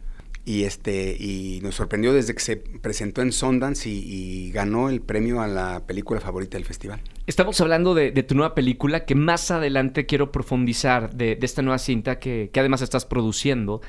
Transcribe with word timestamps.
Y, 0.48 0.64
este, 0.64 1.14
y 1.20 1.60
nos 1.62 1.74
sorprendió 1.74 2.14
desde 2.14 2.32
que 2.32 2.40
se 2.40 2.56
presentó 2.56 3.20
en 3.20 3.32
Sundance 3.32 3.86
y, 3.86 4.50
ganó 4.50 4.88
el 4.88 5.02
premio 5.02 5.42
a 5.42 5.46
la 5.46 5.86
película 5.86 6.20
favorita 6.20 6.56
del 6.56 6.64
festival. 6.64 7.00
Estamos 7.26 7.60
hablando 7.60 7.94
de, 7.94 8.10
tu 8.22 8.34
nueva 8.34 8.54
película 8.54 9.04
que 9.04 9.14
más 9.14 9.50
adelante 9.50 10.06
quiero 10.06 10.32
profundizar 10.32 11.14
de, 11.14 11.38
esta 11.42 11.60
nueva 11.60 11.76
cinta 11.78 12.18
que, 12.18 12.50
además 12.56 12.80
estás 12.80 13.04
produciendo. 13.04 13.82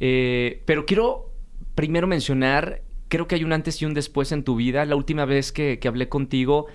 Eh, 0.00 0.62
pero 0.64 0.86
quiero 0.86 1.32
primero 1.74 2.06
mencionar 2.06 2.80
creo 3.08 3.28
que 3.28 3.34
hay 3.34 3.44
un 3.44 3.52
antes 3.52 3.82
y 3.82 3.84
un 3.84 3.92
después 3.92 4.32
en 4.32 4.42
tu 4.42 4.56
vida. 4.56 4.86
La 4.86 4.96
última 4.96 5.26
vez 5.26 5.52
que, 5.52 5.78
que 5.78 5.86
hablé 5.86 6.08
contigo, 6.08 6.66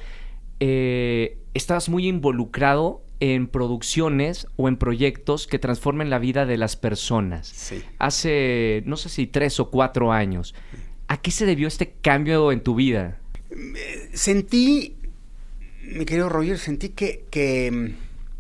eh, 0.60 1.40
estabas 1.56 1.90
muy 1.90 2.08
involucrado 2.08 3.02
en 3.22 3.48
producciones 3.48 4.48
o 4.58 4.68
en 4.68 4.78
proyectos 4.78 5.46
que 5.46 5.60
transformen 5.60 6.10
la 6.10 6.18
vida 6.18 6.48
de 6.48 6.58
las 6.58 6.76
personas. 6.76 7.48
Sí. 7.48 7.84
Hace, 8.00 8.82
no 8.88 8.98
sé 8.98 9.10
si 9.10 9.28
tres 9.28 9.60
o 9.60 9.70
cuatro 9.70 10.12
años. 10.12 10.56
¿A 11.08 11.22
qué 11.22 11.30
se 11.30 11.46
debió 11.46 11.68
este 11.68 11.94
cambio 12.02 12.52
en 12.52 12.62
tu 12.62 12.74
vida? 12.74 13.20
Sentí, 14.14 14.98
mi 15.84 16.04
querido 16.06 16.30
Roger, 16.30 16.58
sentí 16.58 16.90
que, 16.90 17.26
que 17.30 17.94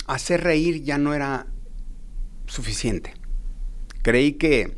hacer 0.08 0.44
reír 0.44 0.82
ya 0.82 0.98
no 0.98 1.14
era 1.14 1.46
suficiente. 2.48 3.14
Creí 4.02 4.34
que 4.34 4.78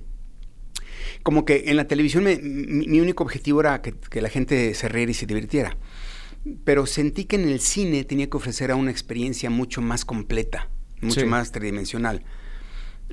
como 1.23 1.45
que 1.45 1.63
en 1.67 1.77
la 1.77 1.87
televisión 1.87 2.25
me, 2.25 2.35
mi, 2.35 2.87
mi, 2.87 2.99
único 2.99 3.23
objetivo 3.23 3.61
era 3.61 3.81
que, 3.81 3.93
que, 3.93 4.21
la 4.21 4.27
gente 4.27 4.73
se 4.73 4.89
riera 4.89 5.11
y 5.11 5.13
se 5.13 5.25
divirtiera. 5.25 5.77
Pero 6.63 6.85
sentí 6.85 7.25
que 7.25 7.37
en 7.37 7.47
el 7.47 7.59
cine 7.59 8.03
tenía 8.03 8.29
que 8.29 8.37
ofrecer 8.37 8.71
a 8.71 8.75
una 8.75 8.91
experiencia 8.91 9.49
mucho 9.49 9.81
más 9.81 10.05
completa, 10.05 10.69
mucho 11.01 11.21
sí. 11.21 11.25
más 11.25 11.51
tridimensional. 11.51 12.23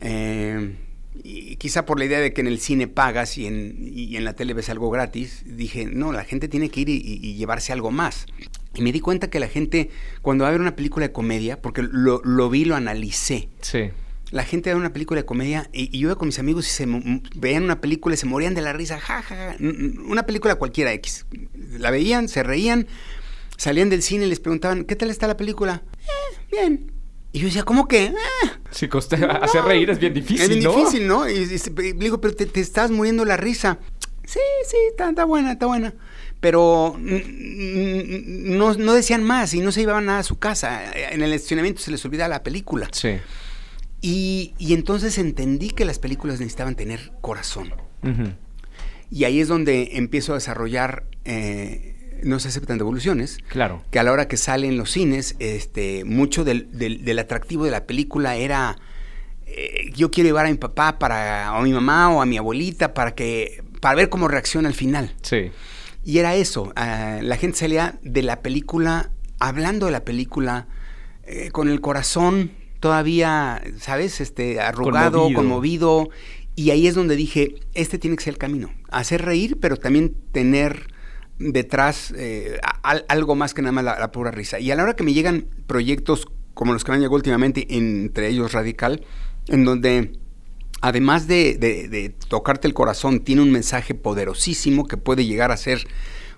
Eh, 0.00 0.76
y 1.22 1.56
quizá 1.56 1.86
por 1.86 1.98
la 1.98 2.04
idea 2.04 2.20
de 2.20 2.32
que 2.32 2.40
en 2.40 2.46
el 2.46 2.60
cine 2.60 2.88
pagas 2.88 3.36
y 3.36 3.46
en, 3.46 3.76
y 3.92 4.16
en 4.16 4.24
la 4.24 4.34
tele 4.34 4.54
ves 4.54 4.68
algo 4.68 4.90
gratis, 4.90 5.42
dije, 5.44 5.86
no, 5.86 6.12
la 6.12 6.24
gente 6.24 6.48
tiene 6.48 6.70
que 6.70 6.80
ir 6.80 6.88
y, 6.88 7.02
y, 7.04 7.34
llevarse 7.34 7.72
algo 7.72 7.90
más. 7.90 8.26
Y 8.74 8.82
me 8.82 8.92
di 8.92 9.00
cuenta 9.00 9.28
que 9.28 9.40
la 9.40 9.48
gente, 9.48 9.90
cuando 10.22 10.44
va 10.44 10.48
a 10.48 10.52
ver 10.52 10.60
una 10.60 10.76
película 10.76 11.06
de 11.06 11.12
comedia, 11.12 11.60
porque 11.60 11.82
lo, 11.82 12.22
lo 12.24 12.50
vi, 12.50 12.64
lo 12.64 12.76
analicé. 12.76 13.48
Sí 13.60 13.90
la 14.30 14.44
gente 14.44 14.70
ve 14.70 14.76
una 14.76 14.92
película 14.92 15.20
de 15.20 15.26
comedia 15.26 15.68
y, 15.72 15.94
y, 15.96 16.00
yo 16.00 16.08
iba 16.08 16.16
con 16.16 16.28
mis 16.28 16.38
amigos 16.38 16.66
y 16.66 16.70
se 16.70 16.86
veían 17.34 17.64
una 17.64 17.80
película 17.80 18.14
y 18.14 18.18
se 18.18 18.26
morían 18.26 18.54
de 18.54 18.62
la 18.62 18.72
risa, 18.72 19.00
jaja, 19.00 19.22
ja, 19.34 19.52
ja, 19.52 19.56
una 19.60 20.24
película 20.24 20.54
cualquiera 20.54 20.92
X. 20.92 21.26
La 21.78 21.90
veían, 21.90 22.28
se 22.28 22.42
reían, 22.42 22.86
salían 23.60 23.90
del 23.90 24.02
cine 24.02 24.24
y 24.24 24.28
les 24.30 24.40
preguntaban, 24.40 24.84
¿qué 24.84 24.96
tal 24.96 25.10
está 25.10 25.26
la 25.26 25.36
película? 25.36 25.82
Eh, 25.98 26.38
bien. 26.50 26.92
Y 27.30 27.40
yo 27.40 27.46
decía, 27.46 27.62
¿cómo 27.62 27.86
que? 27.88 28.06
Eh, 28.06 28.14
sí, 28.70 28.88
coste, 28.88 29.18
no, 29.18 29.30
hacer 29.30 29.62
reír 29.64 29.90
es 29.90 29.98
bien 29.98 30.14
difícil, 30.14 30.40
Es 30.40 30.48
bien 30.48 30.64
¿no? 30.64 30.74
difícil, 30.74 31.06
¿no? 31.06 31.28
Y, 31.28 31.34
y, 31.34 31.82
y, 31.88 31.92
digo, 31.92 32.22
pero 32.22 32.34
te, 32.34 32.46
te, 32.46 32.58
estás 32.60 32.90
muriendo 32.90 33.26
la 33.26 33.36
risa. 33.36 33.78
Sí, 34.24 34.40
sí, 34.66 34.78
está, 34.88 35.10
está 35.10 35.26
buena, 35.26 35.52
está 35.52 35.66
buena. 35.66 35.92
Pero 36.40 36.96
no, 36.98 38.74
no 38.74 38.94
decían 38.94 39.24
más 39.24 39.52
y 39.52 39.60
no 39.60 39.72
se 39.72 39.82
iban 39.82 40.06
nada 40.06 40.20
a 40.20 40.22
su 40.22 40.38
casa. 40.38 40.90
En 40.94 41.20
el 41.20 41.34
estacionamiento 41.34 41.82
se 41.82 41.90
les 41.90 42.02
olvidaba 42.06 42.28
la 42.30 42.42
película. 42.42 42.88
Sí. 42.92 43.18
Y, 44.00 44.54
y, 44.56 44.72
entonces 44.72 45.18
entendí 45.18 45.68
que 45.68 45.84
las 45.84 45.98
películas 45.98 46.40
necesitaban 46.40 46.76
tener 46.76 47.12
corazón. 47.20 47.74
Uh 48.02 48.06
-huh. 48.06 48.34
Y 49.10 49.24
ahí 49.24 49.38
es 49.38 49.48
donde 49.48 49.98
empiezo 49.98 50.32
a 50.32 50.36
desarrollar 50.36 51.04
eh, 51.26 51.99
No 52.24 52.38
se 52.40 52.48
aceptan 52.48 52.78
devoluciones. 52.78 53.38
Claro. 53.48 53.84
Que 53.90 53.98
a 53.98 54.02
la 54.02 54.12
hora 54.12 54.28
que 54.28 54.36
salen 54.36 54.76
los 54.76 54.90
cines, 54.90 55.36
este, 55.38 56.04
mucho 56.04 56.44
del, 56.44 56.68
del, 56.72 57.04
del 57.04 57.18
atractivo 57.18 57.64
de 57.64 57.70
la 57.70 57.86
película 57.86 58.36
era. 58.36 58.78
Eh, 59.46 59.90
yo 59.94 60.10
quiero 60.10 60.28
llevar 60.28 60.46
a 60.46 60.50
mi 60.50 60.56
papá 60.56 60.98
para, 60.98 61.52
o 61.52 61.56
a 61.56 61.62
mi 61.62 61.72
mamá 61.72 62.08
o 62.10 62.22
a 62.22 62.26
mi 62.26 62.38
abuelita 62.38 62.94
para 62.94 63.16
que 63.16 63.64
para 63.80 63.96
ver 63.96 64.08
cómo 64.08 64.28
reacciona 64.28 64.68
al 64.68 64.74
final. 64.74 65.14
Sí. 65.22 65.50
Y 66.04 66.18
era 66.18 66.34
eso. 66.36 66.72
Uh, 66.76 67.22
la 67.22 67.36
gente 67.36 67.58
salía 67.58 67.98
de 68.02 68.22
la 68.22 68.42
película, 68.42 69.10
hablando 69.38 69.86
de 69.86 69.92
la 69.92 70.04
película, 70.04 70.68
eh, 71.24 71.50
con 71.50 71.68
el 71.68 71.80
corazón 71.80 72.52
todavía, 72.80 73.62
¿sabes? 73.78 74.20
Este, 74.20 74.60
arrugado, 74.60 75.24
conmovido. 75.32 75.36
conmovido. 75.36 76.10
Y 76.56 76.70
ahí 76.70 76.86
es 76.86 76.94
donde 76.94 77.16
dije, 77.16 77.56
este 77.74 77.98
tiene 77.98 78.16
que 78.16 78.24
ser 78.24 78.34
el 78.34 78.38
camino. 78.38 78.72
Hacer 78.90 79.22
reír, 79.22 79.58
pero 79.60 79.76
también 79.76 80.14
tener 80.32 80.92
detrás 81.40 82.14
eh, 82.16 82.60
al, 82.82 83.04
algo 83.08 83.34
más 83.34 83.54
que 83.54 83.62
nada 83.62 83.72
más 83.72 83.84
la, 83.84 83.98
la, 83.98 84.12
pura 84.12 84.30
risa. 84.30 84.60
Y 84.60 84.70
a 84.70 84.76
la 84.76 84.84
hora 84.84 84.94
que 84.94 85.02
me 85.02 85.12
llegan 85.12 85.46
proyectos 85.66 86.28
como 86.54 86.72
los 86.72 86.84
que 86.84 86.92
me 86.92 86.96
han 86.96 87.00
llegado 87.00 87.16
últimamente, 87.16 87.66
entre 87.70 88.28
ellos 88.28 88.52
Radical, 88.52 89.02
en 89.48 89.64
donde 89.64 90.12
además 90.80 91.26
de, 91.26 91.56
de, 91.56 91.88
de, 91.88 92.10
tocarte 92.28 92.68
el 92.68 92.74
corazón, 92.74 93.20
tiene 93.20 93.42
un 93.42 93.50
mensaje 93.50 93.94
poderosísimo 93.94 94.86
que 94.86 94.96
puede 94.96 95.24
llegar 95.24 95.50
a 95.50 95.56
ser 95.56 95.86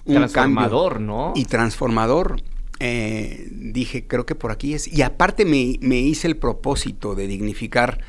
un 0.04 0.16
transformador, 0.16 0.94
cambio 0.94 1.06
¿no? 1.06 1.32
Y 1.34 1.44
transformador. 1.44 2.42
Eh, 2.78 3.48
dije, 3.50 4.06
creo 4.06 4.26
que 4.26 4.34
por 4.34 4.50
aquí 4.50 4.74
es. 4.74 4.88
Y 4.88 5.02
aparte 5.02 5.44
me, 5.44 5.78
me 5.80 5.98
hice 5.98 6.26
el 6.26 6.36
propósito 6.36 7.14
de 7.14 7.28
dignificar 7.28 8.00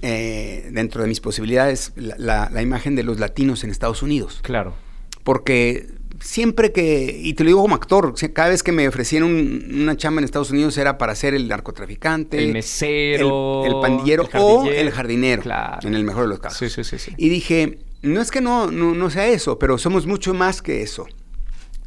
eh, 0.00 0.68
dentro 0.72 1.02
de 1.02 1.08
mis 1.08 1.20
posibilidades 1.20 1.92
la, 1.96 2.14
la, 2.18 2.50
la, 2.50 2.62
imagen 2.62 2.94
de 2.94 3.02
los 3.02 3.18
latinos 3.18 3.64
en 3.64 3.70
Estados 3.70 4.02
Unidos. 4.02 4.40
Claro. 4.42 4.74
Porque 5.24 5.97
siempre 6.20 6.72
que, 6.72 7.18
y 7.22 7.34
te 7.34 7.44
lo 7.44 7.48
digo 7.48 7.62
como 7.62 7.74
actor, 7.74 8.14
cada 8.32 8.48
vez 8.48 8.62
que 8.62 8.72
me 8.72 8.86
ofrecían 8.88 9.22
un, 9.22 9.68
una 9.72 9.96
chamba 9.96 10.20
en 10.20 10.24
Estados 10.24 10.50
Unidos 10.50 10.76
era 10.78 10.98
para 10.98 11.14
ser 11.14 11.34
el 11.34 11.48
narcotraficante, 11.48 12.38
el 12.42 12.52
mesero, 12.52 13.64
el, 13.64 13.72
el 13.74 13.80
pandillero 13.80 14.28
el 14.32 14.40
o 14.40 14.66
el 14.70 14.90
jardinero, 14.90 15.42
claro. 15.42 15.86
en 15.86 15.94
el 15.94 16.04
mejor 16.04 16.24
de 16.24 16.28
los 16.28 16.40
casos. 16.40 16.58
Sí, 16.58 16.68
sí, 16.70 16.84
sí, 16.84 16.98
sí. 16.98 17.12
Y 17.16 17.28
dije, 17.28 17.78
no 18.02 18.20
es 18.20 18.30
que 18.30 18.40
no, 18.40 18.70
no, 18.70 18.94
no 18.94 19.10
sea 19.10 19.26
eso, 19.28 19.58
pero 19.58 19.78
somos 19.78 20.06
mucho 20.06 20.34
más 20.34 20.62
que 20.62 20.82
eso 20.82 21.06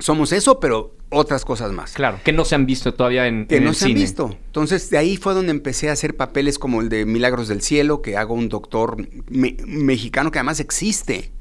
somos 0.02 0.32
eso, 0.32 0.60
pero 0.60 0.96
otras 1.10 1.46
cosas 1.46 1.72
más. 1.72 1.94
Claro, 1.94 2.20
que 2.24 2.34
no 2.34 2.46
se 2.46 2.56
han 2.56 2.66
visto 2.66 2.94
todavía 2.94 3.28
en 3.28 3.48
Que 3.48 3.58
en 3.58 3.64
no 3.66 3.70
el 3.70 3.76
se 3.76 3.86
cine. 3.86 4.00
han 4.00 4.02
visto. 4.02 4.38
Entonces, 4.48 4.90
de 4.90 4.98
ahí 4.98 5.18
fue 5.18 5.34
donde 5.34 5.52
empecé 5.52 5.90
a 5.90 5.94
hacer 5.94 6.16
papeles 6.16 6.60
como 6.60 6.82
el 6.82 6.90
de 6.90 7.06
Milagros 7.06 7.48
del 7.48 7.62
Cielo, 7.62 8.02
que 8.02 8.18
hago 8.18 8.34
un 8.34 8.50
doctor 8.50 8.98
me 9.30 9.56
mexicano 9.66 10.32
que 10.32 10.40
además 10.40 10.60
existe. 10.60 11.32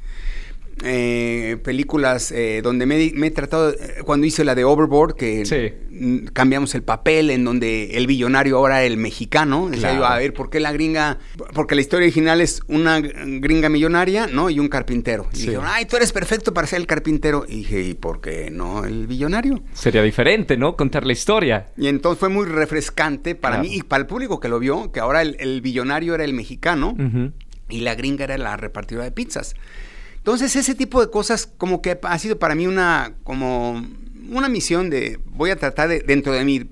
Eh, 0.82 1.58
películas 1.62 2.32
eh, 2.32 2.60
donde 2.62 2.86
me, 2.86 3.12
me, 3.14 3.26
he 3.26 3.30
tratado, 3.30 3.70
eh, 3.70 4.02
cuando 4.04 4.26
hice 4.26 4.44
la 4.44 4.54
de 4.54 4.64
Overboard, 4.64 5.14
que 5.14 5.44
sí. 5.44 6.24
cambiamos 6.32 6.74
el 6.74 6.82
papel, 6.82 7.30
en 7.30 7.44
donde 7.44 7.96
el 7.98 8.06
billonario 8.06 8.56
ahora 8.56 8.78
era 8.82 8.86
el 8.86 8.96
mexicano. 8.96 9.66
Claro. 9.66 9.70
Decía 9.70 9.94
yo, 9.94 10.06
a 10.06 10.18
ver, 10.18 10.32
¿por 10.32 10.48
qué 10.48 10.58
la 10.60 10.72
gringa? 10.72 11.18
Porque 11.54 11.74
la 11.74 11.82
historia 11.82 12.06
original 12.06 12.40
es 12.40 12.62
una 12.66 13.00
gringa 13.00 13.68
millonaria, 13.68 14.26
¿no? 14.26 14.48
Y 14.48 14.58
un 14.58 14.68
carpintero. 14.68 15.28
Y 15.32 15.36
sí. 15.36 15.42
dijeron, 15.42 15.66
ay, 15.68 15.84
tú 15.84 15.96
eres 15.96 16.12
perfecto 16.12 16.54
para 16.54 16.66
ser 16.66 16.80
el 16.80 16.86
carpintero. 16.86 17.44
Y 17.46 17.56
dije, 17.56 17.82
¿y 17.82 17.94
por 17.94 18.20
qué 18.20 18.50
no 18.50 18.84
el 18.84 19.06
billonario? 19.06 19.62
Sería 19.74 20.02
diferente, 20.02 20.56
¿no? 20.56 20.76
Contar 20.76 21.04
la 21.04 21.12
historia. 21.12 21.68
Y 21.76 21.88
entonces 21.88 22.18
fue 22.18 22.30
muy 22.30 22.46
refrescante 22.46 23.34
para 23.34 23.56
claro. 23.56 23.68
mí 23.68 23.76
y 23.76 23.82
para 23.82 24.00
el 24.00 24.06
público 24.06 24.40
que 24.40 24.48
lo 24.48 24.58
vio, 24.58 24.92
que 24.92 25.00
ahora 25.00 25.20
el, 25.20 25.36
el 25.40 25.60
billonario 25.60 26.14
era 26.14 26.24
el 26.24 26.32
mexicano 26.32 26.94
uh 26.98 27.02
-huh. 27.02 27.32
y 27.68 27.80
la 27.80 27.94
gringa 27.94 28.24
era 28.24 28.38
la 28.38 28.56
repartidora 28.56 29.04
de 29.04 29.12
pizzas 29.12 29.54
Entonces, 30.30 30.54
ese 30.54 30.76
tipo 30.76 31.00
de 31.00 31.10
cosas 31.10 31.48
como 31.58 31.82
que 31.82 31.98
ha 32.00 32.18
sido 32.20 32.38
para 32.38 32.54
mí 32.54 32.68
una, 32.68 33.16
como 33.24 33.84
una 34.30 34.48
misión 34.48 34.88
de, 34.88 35.18
voy 35.24 35.50
a 35.50 35.56
tratar 35.56 35.88
de, 35.88 36.02
dentro 36.02 36.32
de 36.32 36.44
mi 36.44 36.70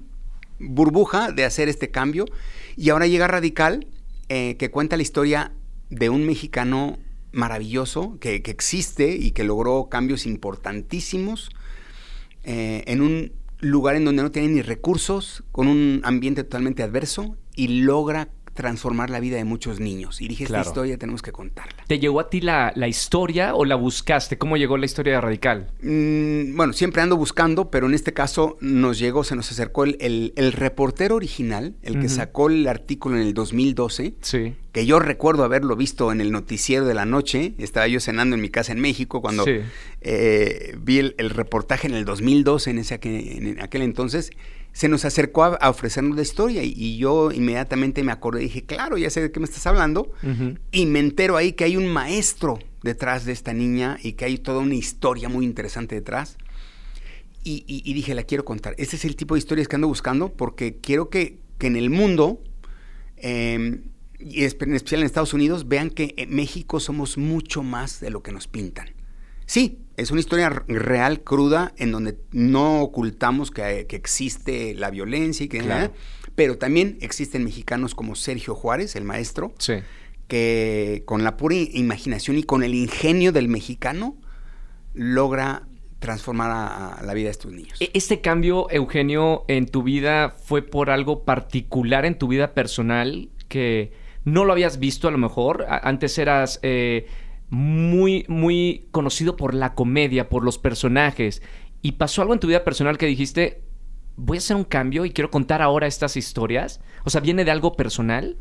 burbuja, 0.60 1.32
de 1.32 1.44
hacer 1.44 1.68
este 1.68 1.90
cambio. 1.90 2.26
Y 2.76 2.90
ahora 2.90 3.08
llega 3.08 3.26
Radical, 3.26 3.88
eh, 4.28 4.54
que 4.58 4.70
cuenta 4.70 4.96
la 4.96 5.02
historia 5.02 5.50
de 5.90 6.08
un 6.08 6.24
mexicano 6.24 7.00
maravilloso 7.32 8.16
que, 8.20 8.36
existe 8.36 9.16
y 9.16 9.32
que 9.32 9.42
logró 9.42 9.88
cambios 9.88 10.24
importantísimos 10.24 11.50
eh, 12.44 12.84
en 12.86 13.00
un 13.00 13.32
lugar 13.58 13.96
en 13.96 14.04
donde 14.04 14.22
no 14.22 14.30
tiene 14.30 14.50
ni 14.50 14.62
recursos, 14.62 15.42
con 15.50 15.66
un 15.66 16.00
ambiente 16.04 16.44
totalmente 16.44 16.84
adverso 16.84 17.36
y 17.56 17.80
logra 17.80 18.28
transformar 18.58 19.08
la 19.08 19.20
vida 19.20 19.36
de 19.36 19.44
muchos 19.44 19.78
niños. 19.78 20.20
Y 20.20 20.26
dije, 20.26 20.42
esta 20.42 20.60
historia 20.60 20.98
tenemos 20.98 21.22
que 21.22 21.30
contarla. 21.30 21.84
¿Te 21.86 22.00
llegó 22.00 22.18
a 22.18 22.28
ti 22.28 22.40
la, 22.40 22.72
historia 22.88 23.54
o 23.54 23.64
la 23.64 23.76
buscaste? 23.76 24.36
¿Cómo 24.36 24.56
llegó 24.56 24.76
la 24.76 24.84
historia 24.84 25.12
de 25.12 25.20
Radical? 25.20 25.70
Mm, 25.80 26.56
bueno, 26.56 26.72
siempre 26.72 27.00
ando 27.00 27.16
buscando, 27.16 27.70
pero 27.70 27.86
en 27.86 27.94
este 27.94 28.12
caso 28.12 28.58
nos 28.60 28.98
llegó, 28.98 29.22
se 29.22 29.36
nos 29.36 29.52
acercó 29.52 29.84
el, 29.84 30.52
reportero 30.56 31.14
original, 31.14 31.76
el 31.84 32.00
que 32.00 32.08
sacó 32.08 32.50
el 32.50 32.66
artículo 32.66 33.14
en 33.14 33.22
el 33.22 33.32
2012. 33.32 34.14
Sí. 34.22 34.54
Que 34.72 34.86
yo 34.86 34.98
recuerdo 34.98 35.44
haberlo 35.44 35.76
visto 35.76 36.10
en 36.10 36.20
el 36.20 36.32
noticiero 36.32 36.84
de 36.84 36.94
la 36.94 37.04
noche. 37.04 37.54
Estaba 37.58 37.86
yo 37.86 38.00
cenando 38.00 38.34
en 38.34 38.42
mi 38.42 38.48
casa 38.48 38.72
en 38.72 38.80
México 38.80 39.20
cuando 39.20 39.44
eh, 40.00 40.76
vi 40.82 40.98
el, 40.98 41.30
reportaje 41.30 41.86
en 41.86 41.94
el 41.94 42.04
2012, 42.04 42.70
en, 42.70 42.78
ese, 42.78 42.98
en 43.04 43.60
aquel 43.60 43.82
entonces 43.82 44.32
se 44.78 44.88
nos 44.88 45.04
acercó 45.04 45.42
a, 45.42 45.70
ofrecernos 45.70 46.14
la 46.14 46.22
historia 46.22 46.62
y, 46.62 46.98
yo 46.98 47.32
inmediatamente 47.32 48.04
me 48.04 48.12
acordé 48.12 48.42
y 48.42 48.44
dije, 48.44 48.64
claro, 48.64 48.96
ya 48.96 49.10
sé 49.10 49.20
de 49.20 49.32
qué 49.32 49.40
me 49.40 49.44
estás 49.44 49.66
hablando. 49.66 50.12
Y 50.70 50.86
me 50.86 51.00
entero 51.00 51.36
ahí 51.36 51.54
que 51.54 51.64
hay 51.64 51.76
un 51.76 51.88
maestro 51.88 52.60
detrás 52.84 53.24
de 53.24 53.32
esta 53.32 53.52
niña 53.52 53.98
y 54.00 54.12
que 54.12 54.26
hay 54.26 54.38
toda 54.38 54.60
una 54.60 54.76
historia 54.76 55.28
muy 55.28 55.44
interesante 55.44 55.96
detrás. 55.96 56.38
Y, 57.42 57.92
dije, 57.92 58.14
la 58.14 58.22
quiero 58.22 58.44
contar. 58.44 58.76
Ese 58.78 58.94
es 58.94 59.04
el 59.04 59.16
tipo 59.16 59.34
de 59.34 59.40
historias 59.40 59.66
que 59.66 59.74
ando 59.74 59.88
buscando 59.88 60.32
porque 60.32 60.76
quiero 60.76 61.10
que, 61.10 61.40
en 61.58 61.74
el 61.74 61.90
mundo, 61.90 62.40
em, 63.16 63.82
y 64.20 64.44
en 64.44 64.46
especial 64.46 65.00
en 65.00 65.06
Estados 65.06 65.34
Unidos, 65.34 65.66
vean 65.66 65.90
que 65.90 66.14
en 66.16 66.32
México 66.32 66.78
somos 66.78 67.18
mucho 67.18 67.64
más 67.64 67.98
de 67.98 68.10
lo 68.10 68.22
que 68.22 68.30
nos 68.30 68.46
pintan. 68.46 68.90
Sí, 69.48 69.78
es 69.96 70.10
una 70.10 70.20
historia 70.20 70.50
real, 70.50 71.22
cruda, 71.22 71.72
en 71.78 71.90
donde 71.90 72.18
no 72.32 72.82
ocultamos 72.82 73.50
que, 73.50 73.86
existe 73.90 74.74
la 74.74 74.90
violencia 74.90 75.44
y 75.44 75.48
que... 75.48 75.60
Claro. 75.60 75.92
Pero 76.34 76.58
también 76.58 76.98
existen 77.00 77.44
mexicanos 77.44 77.94
como 77.94 78.14
Sergio 78.14 78.54
Juárez, 78.54 78.94
el 78.94 79.04
maestro, 79.04 79.54
que 80.28 81.02
con 81.06 81.24
la 81.24 81.38
pura 81.38 81.54
imaginación 81.56 82.36
y 82.36 82.42
con 82.42 82.62
el 82.62 82.74
ingenio 82.74 83.32
del 83.32 83.48
mexicano 83.48 84.18
logra 84.92 85.66
transformar 85.98 86.50
a, 86.50 87.02
la 87.02 87.14
vida 87.14 87.24
de 87.24 87.32
estos 87.32 87.50
niños. 87.50 87.80
E, 87.80 87.90
¿Este 87.94 88.20
cambio, 88.20 88.70
Eugenio, 88.70 89.46
en 89.48 89.66
tu 89.66 89.82
vida 89.82 90.28
fue 90.28 90.60
por 90.60 90.90
algo 90.90 91.24
particular 91.24 92.04
en 92.04 92.18
tu 92.18 92.28
vida 92.28 92.52
personal 92.52 93.30
que 93.48 93.92
no 94.24 94.44
lo 94.44 94.52
habías 94.52 94.78
visto 94.78 95.08
a 95.08 95.10
lo 95.10 95.18
mejor? 95.18 95.64
Antes 95.68 96.18
eras... 96.18 96.60
Eh, 96.62 97.06
muy, 97.50 98.24
muy 98.28 98.86
conocido 98.90 99.36
por 99.36 99.54
la 99.54 99.74
comedia, 99.74 100.28
por 100.28 100.44
los 100.44 100.58
personajes. 100.58 101.42
¿Y 101.82 101.92
pasó 101.92 102.22
algo 102.22 102.34
en 102.34 102.40
tu 102.40 102.46
vida 102.46 102.64
personal 102.64 102.98
que 102.98 103.06
dijiste, 103.06 103.62
voy 104.16 104.36
a 104.36 104.40
hacer 104.40 104.56
un 104.56 104.64
cambio 104.64 105.04
y 105.04 105.10
quiero 105.10 105.30
contar 105.30 105.62
ahora 105.62 105.86
estas 105.86 106.16
historias? 106.16 106.80
O 107.04 107.10
sea, 107.10 107.20
¿viene 107.20 107.44
de 107.44 107.50
algo 107.50 107.74
personal? 107.74 108.36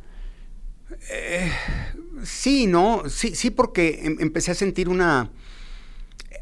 Eh, 1.12 1.52
sí, 2.24 2.68
no, 2.68 3.04
sí, 3.08 3.36
sí, 3.36 3.52
porque 3.52 4.02
em, 4.04 4.18
empecé 4.20 4.52
a 4.52 4.56
sentir 4.56 4.90
una... 4.90 5.32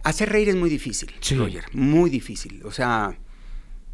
Hacer 0.04 0.30
reír 0.30 0.50
es 0.50 0.56
muy 0.56 0.70
difícil, 0.70 1.12
Roger, 1.36 1.66
muy 1.74 2.12
difícil. 2.12 2.62
O 2.64 2.72
sea, 2.72 3.18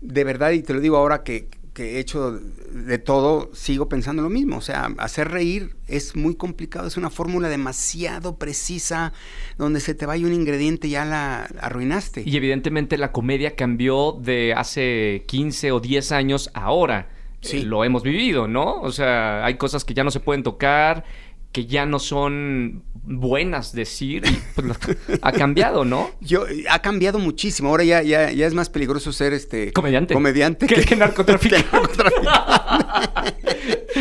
de 0.01 0.24
verdad, 0.25 0.51
y 0.51 0.62
te 0.62 0.74
lo 0.74 0.81
digo 0.81 0.97
ahora 0.97 1.24
que, 1.24 1.47
que 1.73 1.95
he 1.95 2.00
hecho 2.00 2.31
de 2.31 2.97
todo, 2.97 3.50
sigo 3.53 3.88
pensando 3.88 4.21
lo 4.21 4.29
mismo. 4.29 4.57
O 4.57 4.62
sea, 4.62 4.89
hacer 4.97 5.29
reír 5.29 5.75
es 5.88 6.15
muy 6.15 6.35
complicado, 6.35 6.88
es 6.88 6.97
una 6.97 7.09
fórmula 7.09 7.50
demasiado 7.50 8.38
precisa, 8.38 9.13
donde 9.57 9.79
se 9.79 9.94
te 9.94 10.06
vaya 10.06 10.25
un 10.25 10.33
ingrediente 10.33 10.89
ya 10.89 11.06
la 11.06 11.44
arruinaste. 11.59 12.23
Y 12.25 12.35
evidentemente 12.38 12.97
la 12.97 13.12
comedia 13.12 13.56
cambió 13.56 14.13
de 14.13 14.53
hace 14.56 15.23
15 15.27 15.71
o 15.71 15.79
10 15.79 16.12
años 16.12 16.50
a 16.53 16.62
ahora. 16.62 17.09
Sí. 17.41 17.63
lo 17.63 17.83
hemos 17.83 18.03
vivido, 18.03 18.47
¿no? 18.47 18.79
O 18.81 18.91
sea, 18.91 19.44
hay 19.44 19.56
cosas 19.56 19.83
que 19.83 19.95
ya 19.95 20.03
no 20.03 20.12
se 20.12 20.19
pueden 20.19 20.44
tocar, 20.44 21.03
que 21.51 21.65
ya 21.65 21.86
no 21.86 22.00
son 22.00 22.83
buenas 23.03 23.74
decir, 23.74 24.24
pues, 24.56 24.77
ha 25.21 25.31
cambiado, 25.31 25.86
¿no? 25.86 26.12
Yo, 26.21 26.45
ha 26.69 26.80
cambiado 26.81 27.19
muchísimo. 27.19 27.69
Ahora 27.69 27.83
ya, 27.83 28.01
ya, 28.01 28.31
ya 28.31 28.48
es 28.48 28.53
más 28.53 28.69
peligroso 28.69 29.12
ser 29.12 29.33
este 29.33 29.74
comediante. 29.74 30.13
Comediante 30.13 30.68
que, 30.68 30.81
que, 30.81 30.95
narcotraficante. 30.95 31.68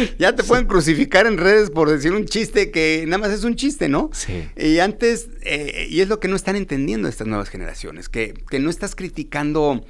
ya 0.18 0.34
te 0.34 0.44
pueden 0.44 0.66
crucificar 0.66 1.26
en 1.26 1.38
redes 1.38 1.70
por 1.70 1.90
decir 1.90 2.12
un 2.12 2.26
chiste 2.26 2.70
que 2.70 3.04
nada 3.06 3.18
más 3.18 3.30
es 3.30 3.44
un 3.44 3.56
chiste, 3.56 3.88
¿no? 3.88 4.10
Sí. 4.12 4.48
Y 4.56 4.78
antes, 4.78 5.28
eh, 5.42 5.86
y 5.90 6.00
es 6.00 6.08
lo 6.08 6.20
que 6.20 6.28
no 6.28 6.36
están 6.36 6.56
entendiendo 6.56 7.08
estas 7.08 7.26
nuevas 7.26 7.48
generaciones, 7.48 8.08
que, 8.08 8.34
que 8.48 8.60
no 8.60 8.70
estás 8.70 8.94
criticando 8.94 9.84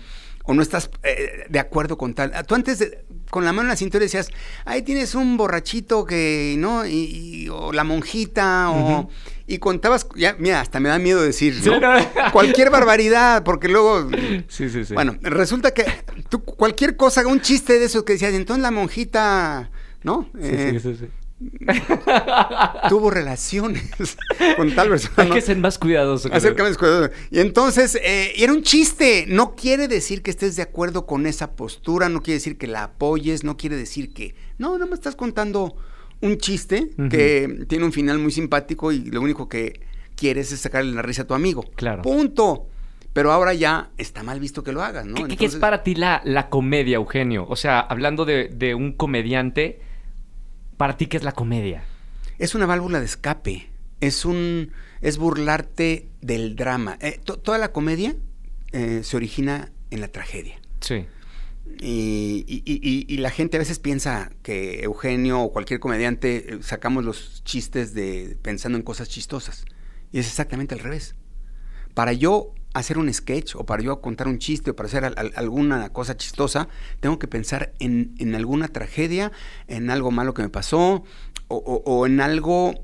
o 0.45 0.55
no 0.55 0.62
estás 0.62 0.91
eh, 1.03 1.47
de 1.49 1.59
acuerdo 1.59 1.99
con 1.99 2.15
tal. 2.15 2.33
Tú 2.47 2.55
antes, 2.55 2.97
con 3.31 3.44
la 3.44 3.53
mano 3.53 3.62
en 3.62 3.69
la 3.69 3.77
cintura 3.77 4.03
decías, 4.03 4.31
ahí 4.65 4.82
tienes 4.82 5.15
un 5.15 5.37
borrachito 5.37 6.05
que, 6.05 6.56
¿no? 6.59 6.87
Y, 6.87 7.49
o 7.50 7.73
la 7.73 7.85
monjita, 7.85 8.71
o... 8.71 9.09
Y 9.47 9.59
contabas, 9.59 10.06
ya, 10.15 10.37
mira, 10.38 10.61
hasta 10.61 10.79
me 10.79 10.88
da 10.88 10.99
miedo 11.00 11.21
decir, 11.23 11.56
Cualquier 12.32 12.71
barbaridad, 12.71 13.43
porque 13.43 13.67
luego... 13.69 14.09
Sí, 14.47 14.71
sí, 14.71 14.85
sí. 14.85 14.94
Bueno, 14.94 15.17
resulta 15.23 15.73
que 15.73 15.87
tú, 16.29 16.44
cualquier 16.44 16.97
cosa, 16.97 17.27
un 17.27 17.41
chiste 17.41 17.79
de 17.79 17.87
esos 17.87 18.05
que 18.05 18.12
decías, 18.12 18.32
entonces 18.35 18.62
la 18.62 18.71
monjita, 18.71 19.71
¿no? 20.05 20.29
Sí, 20.35 20.41
sí, 20.41 20.49
eh, 20.49 20.81
sí, 20.81 20.97
sí. 21.00 21.06
Tuvo 22.88 23.10
relaciones 23.10 24.16
con 24.56 24.75
tal 24.75 24.90
persona. 24.90 25.14
Hay 25.16 25.31
que 25.31 25.40
ser 25.40 25.56
más 25.56 25.78
cuidadoso. 25.78 26.28
Y 27.31 27.40
entonces, 27.40 27.96
eh, 27.96 28.32
era 28.37 28.52
un 28.52 28.62
chiste. 28.62 29.25
No 29.28 29.54
quiere 29.54 29.88
decir 29.88 30.22
que 30.22 30.31
estés 30.31 30.56
de 30.56 30.62
acuerdo 30.62 31.06
con 31.06 31.26
esa 31.26 31.52
postura, 31.52 32.08
no 32.08 32.22
quiere 32.22 32.37
decir 32.37 32.58
que 32.58 32.66
la 32.66 32.84
apoyes, 32.84 33.44
no 33.44 33.56
quiere 33.56 33.76
decir 33.76 34.12
que. 34.12 34.34
No, 34.58 34.76
no 34.78 34.87
me 34.87 34.94
estás 34.94 35.16
contando 35.16 35.76
un 36.20 36.37
chiste 36.37 36.90
que 37.08 37.64
tiene 37.69 37.87
un 37.87 37.92
final 37.92 38.19
muy 38.19 38.31
simpático 38.31 38.92
y 38.92 39.04
lo 39.04 39.22
único 39.22 39.48
que 39.48 39.81
quieres 40.16 40.52
es 40.52 40.60
sacarle 40.60 40.92
la 40.92 41.00
risa 41.00 41.22
a 41.22 41.26
tu 41.26 41.32
amigo. 41.32 41.64
Claro. 41.76 42.02
Punto. 42.02 42.66
Pero 43.12 43.32
ahora 43.32 43.54
ya 43.54 43.90
está 43.97 44.23
mal 44.23 44.38
visto 44.38 44.62
que 44.62 44.70
lo 44.70 44.82
hagas, 44.82 45.04
¿no? 45.04 45.26
¿Qué, 45.26 45.44
es 45.44 45.56
para 45.56 45.82
ti 45.82 45.97
la, 45.97 46.20
la, 46.25 46.49
comedia, 46.49 46.97
Eugenio? 46.97 47.44
O 47.49 47.56
sea, 47.56 47.80
hablando 47.80 48.25
de, 48.25 48.49
de 48.49 48.76
un 48.76 48.92
comediante 48.92 49.80
para 50.80 50.96
ti, 50.96 51.08
¿qué 51.08 51.18
es 51.18 51.25
la 51.25 51.32
comedia? 51.32 51.84
Es 52.38 52.54
una 52.54 52.64
válvula 52.64 53.00
de 53.00 53.04
escape. 53.04 53.68
Es 54.00 54.25
un. 54.25 54.72
es 55.02 55.18
burlarte 55.18 56.08
del 56.22 56.56
drama. 56.56 56.96
Eh, 57.02 57.20
toda 57.22 57.58
la 57.58 57.70
comedia 57.70 58.16
eh, 58.72 59.02
se 59.04 59.14
origina 59.14 59.72
en 59.90 60.00
la 60.00 60.08
tragedia. 60.08 60.58
Sí. 60.80 61.04
Y, 61.82 63.14
la 63.18 63.28
gente 63.28 63.58
a 63.58 63.60
veces 63.60 63.78
piensa 63.78 64.32
que 64.42 64.80
Eugenio 64.80 65.42
o 65.42 65.52
cualquier 65.52 65.80
comediante 65.80 66.54
eh, 66.54 66.58
sacamos 66.62 67.04
los 67.04 67.44
chistes 67.44 67.92
de 67.92 68.38
pensando 68.40 68.78
en 68.78 68.82
cosas 68.82 69.10
chistosas. 69.10 69.66
Y 70.12 70.18
es 70.18 70.28
exactamente 70.28 70.75
al 70.75 70.80
revés. 70.80 71.14
Para 71.92 72.14
yo 72.14 72.54
hacer 72.73 72.99
un 72.99 73.12
sketch 73.12 73.57
o 73.57 73.65
para 73.65 73.83
yo 73.83 74.00
contar 74.00 74.29
un 74.29 74.39
chiste 74.39 74.71
o 74.71 74.77
para 74.77 74.89
hacer 74.89 75.05
alguna 75.35 75.93
cosa 75.93 76.17
chistosa, 76.17 76.69
tengo 77.00 77.19
que 77.19 77.27
pensar 77.27 77.73
en, 77.79 78.35
alguna 78.35 78.69
tragedia, 78.69 79.33
en 79.67 79.91
algo 79.91 80.11
malo 80.11 80.35
que 80.35 80.43
me 80.43 80.49
pasó 80.49 81.05
o, 81.49 82.07
en 82.07 82.21
algo 82.21 82.75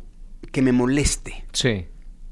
que 0.52 0.62
me 0.62 0.73
moleste. 0.73 1.45
Sí. 1.52 1.87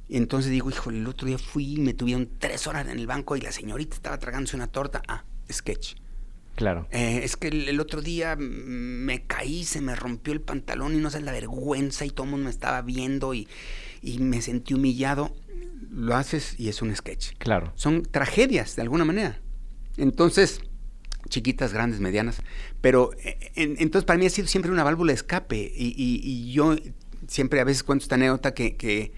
Y 0.09 0.17
entonces 0.17 0.51
digo, 0.51 0.69
hijo, 0.69 0.91
el 0.91 1.07
otro 1.07 1.27
día 1.29 1.39
fui 1.39 1.75
y 1.75 1.79
me 1.79 1.95
tuvieron 1.95 2.29
tres 2.39 2.67
horas 2.67 2.87
en 2.89 2.99
el 2.99 3.07
banco 3.07 3.37
y 3.37 3.41
la 3.41 3.53
señorita 3.53 3.95
estaba 3.95 4.19
tragándose 4.19 4.57
una 4.57 4.67
torta. 4.67 5.03
Ah, 5.07 5.25
sketch. 5.51 5.95
Claro. 6.57 6.87
Eh, 6.91 7.21
es 7.25 7.37
que 7.37 7.49
el, 7.49 7.81
otro 7.81 8.01
día 8.01 8.37
me 8.37 9.23
caí, 9.23 9.65
se 9.65 9.81
me 9.81 9.97
rompió 9.97 10.33
el 10.33 10.41
pantalón 10.41 10.95
y 10.95 10.99
no 10.99 11.11
sé 11.11 11.21
la 11.21 11.33
vergüenza 11.33 12.05
y 12.05 12.11
todo 12.11 12.25
el 12.25 12.31
mundo 12.31 12.45
me 12.45 12.51
estaba 12.51 12.81
viendo 12.83 13.35
y, 13.35 13.49
y 14.03 14.19
me 14.19 14.41
sentí 14.41 14.75
humillado 14.75 15.35
lo 15.91 16.17
haces 16.17 16.59
y 16.59 16.69
es 16.69 16.83
un 16.83 16.95
sketch. 16.95 17.33
Claro. 17.39 17.73
Son 17.75 18.03
tragedias, 18.03 18.77
de 18.77 18.83
alguna 18.83 19.05
manera. 19.05 19.41
Entonces, 19.97 20.61
chiquitas, 21.29 21.73
grandes, 21.73 22.01
medianas. 22.01 22.43
Pero 22.81 23.11
eh, 23.25 23.53
entonces 23.55 24.05
para 24.05 24.19
mí 24.19 24.27
ha 24.27 24.31
sido 24.31 24.49
siempre 24.49 24.71
una 24.71 24.85
válvula 24.85 25.13
de 25.13 25.17
escape. 25.17 25.73
Y, 25.75 26.53
yo 26.53 26.77
siempre 27.29 27.61
a 27.61 27.65
veces 27.65 27.83
cuento 27.83 28.05
esta 28.05 28.17
anécdota 28.17 28.55
que, 28.55 28.77
que, 28.77 29.13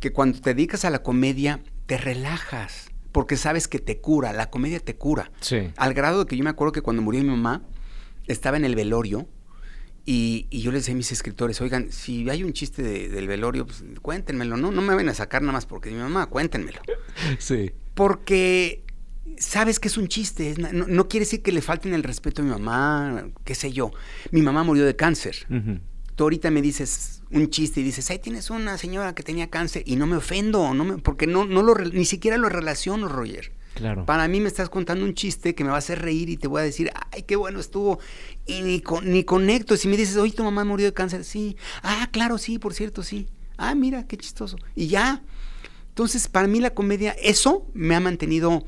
que, 0.00 0.12
cuando 0.12 0.40
te 0.40 0.54
dedicas 0.54 0.84
a 0.84 0.90
la 0.90 1.02
comedia, 1.02 1.60
te 1.86 1.98
relajas. 1.98 2.90
Porque 3.12 3.36
sabes 3.36 3.68
que 3.68 3.78
te 3.78 4.00
cura, 4.00 4.32
la 4.32 4.50
comedia 4.50 4.80
te 4.80 4.96
cura. 4.96 5.32
Sí. 5.40 5.70
Al 5.76 5.94
grado 5.94 6.20
de 6.20 6.26
que 6.26 6.36
yo 6.36 6.44
me 6.44 6.50
acuerdo 6.50 6.72
que 6.72 6.82
cuando 6.82 7.02
murió 7.02 7.22
mi 7.22 7.30
mamá, 7.30 7.62
estaba 8.26 8.56
en 8.56 8.64
el 8.64 8.74
velorio 8.74 9.26
Y, 10.10 10.46
y 10.48 10.62
yo 10.62 10.72
les 10.72 10.82
decía 10.84 10.94
a 10.94 10.96
mis 10.96 11.12
escritores, 11.12 11.60
oigan, 11.60 11.92
si 11.92 12.30
hay 12.30 12.42
un 12.42 12.54
chiste 12.54 12.82
de- 12.82 13.08
del 13.10 13.28
velorio, 13.28 13.66
pues 13.66 13.84
cuéntenmelo, 14.00 14.56
¿no? 14.56 14.70
No 14.72 14.80
me 14.80 14.94
van 14.94 15.08
a 15.10 15.12
sacar 15.14 15.42
nada 15.42 15.52
más 15.52 15.66
porque 15.66 15.90
mi 15.90 15.98
mamá, 15.98 16.26
cuéntenmelo. 16.26 16.80
Sí. 17.38 17.72
Porque 17.94 18.84
sabes 19.36 19.78
que 19.78 19.88
es 19.88 19.98
un 19.98 20.08
chiste, 20.08 20.50
es 20.52 20.58
no, 20.58 20.86
no 20.86 21.08
quiere 21.08 21.26
decir 21.26 21.42
que 21.42 21.52
le 21.52 21.60
falten 21.60 21.92
el 21.92 22.02
respeto 22.02 22.40
a 22.40 22.44
mi 22.46 22.50
mamá, 22.52 23.26
qué 23.44 23.54
sé 23.54 23.70
yo. 23.72 23.90
Mi 24.30 24.40
mamá 24.40 24.62
murió 24.64 24.86
de 24.86 24.96
cáncer. 24.96 25.46
Tú 26.14 26.24
ahorita 26.24 26.50
me 26.50 26.62
dices 26.62 27.22
un 27.30 27.50
chiste 27.50 27.80
y 27.80 27.82
dices, 27.84 28.08
ahí 28.10 28.18
tienes 28.18 28.48
una 28.48 28.78
señora 28.78 29.14
que 29.14 29.22
tenía 29.22 29.50
cáncer 29.50 29.82
y 29.84 29.96
no 29.96 30.06
me 30.06 30.16
ofendo, 30.16 30.72
no 30.72 30.84
me, 30.84 30.98
porque 30.98 31.26
no, 31.26 31.44
no 31.44 31.62
lo, 31.62 31.74
ni 31.74 32.06
siquiera 32.06 32.38
lo 32.38 32.48
relaciono, 32.48 33.08
Roger. 33.08 33.52
Claro. 33.74 34.04
Para 34.06 34.26
mí 34.26 34.40
me 34.40 34.48
estás 34.48 34.68
contando 34.70 35.04
un 35.04 35.14
chiste 35.14 35.54
que 35.54 35.62
me 35.62 35.70
va 35.70 35.76
a 35.76 35.78
hacer 35.78 36.00
reír 36.02 36.28
y 36.30 36.36
te 36.36 36.48
voy 36.48 36.60
a 36.62 36.64
decir, 36.64 36.90
ay, 37.12 37.22
qué 37.22 37.36
bueno 37.36 37.60
estuvo. 37.60 38.00
Y 38.48 38.62
ni, 38.62 38.80
con- 38.80 39.08
ni 39.08 39.22
conecto. 39.24 39.76
Si 39.76 39.86
me 39.88 39.96
dices, 39.96 40.16
oye, 40.16 40.32
tu 40.32 40.42
mamá 40.42 40.64
murió 40.64 40.86
de 40.86 40.92
cáncer, 40.94 41.22
sí. 41.24 41.56
Ah, 41.82 42.08
claro, 42.10 42.38
sí, 42.38 42.58
por 42.58 42.74
cierto, 42.74 43.02
sí. 43.04 43.28
Ah, 43.58 43.74
mira, 43.76 44.06
qué 44.08 44.16
chistoso. 44.16 44.56
Y 44.74 44.88
ya. 44.88 45.22
Entonces, 45.90 46.28
para 46.28 46.46
mí 46.48 46.58
la 46.58 46.70
comedia, 46.70 47.12
eso 47.22 47.66
me 47.74 47.94
ha 47.94 48.00
mantenido 48.00 48.64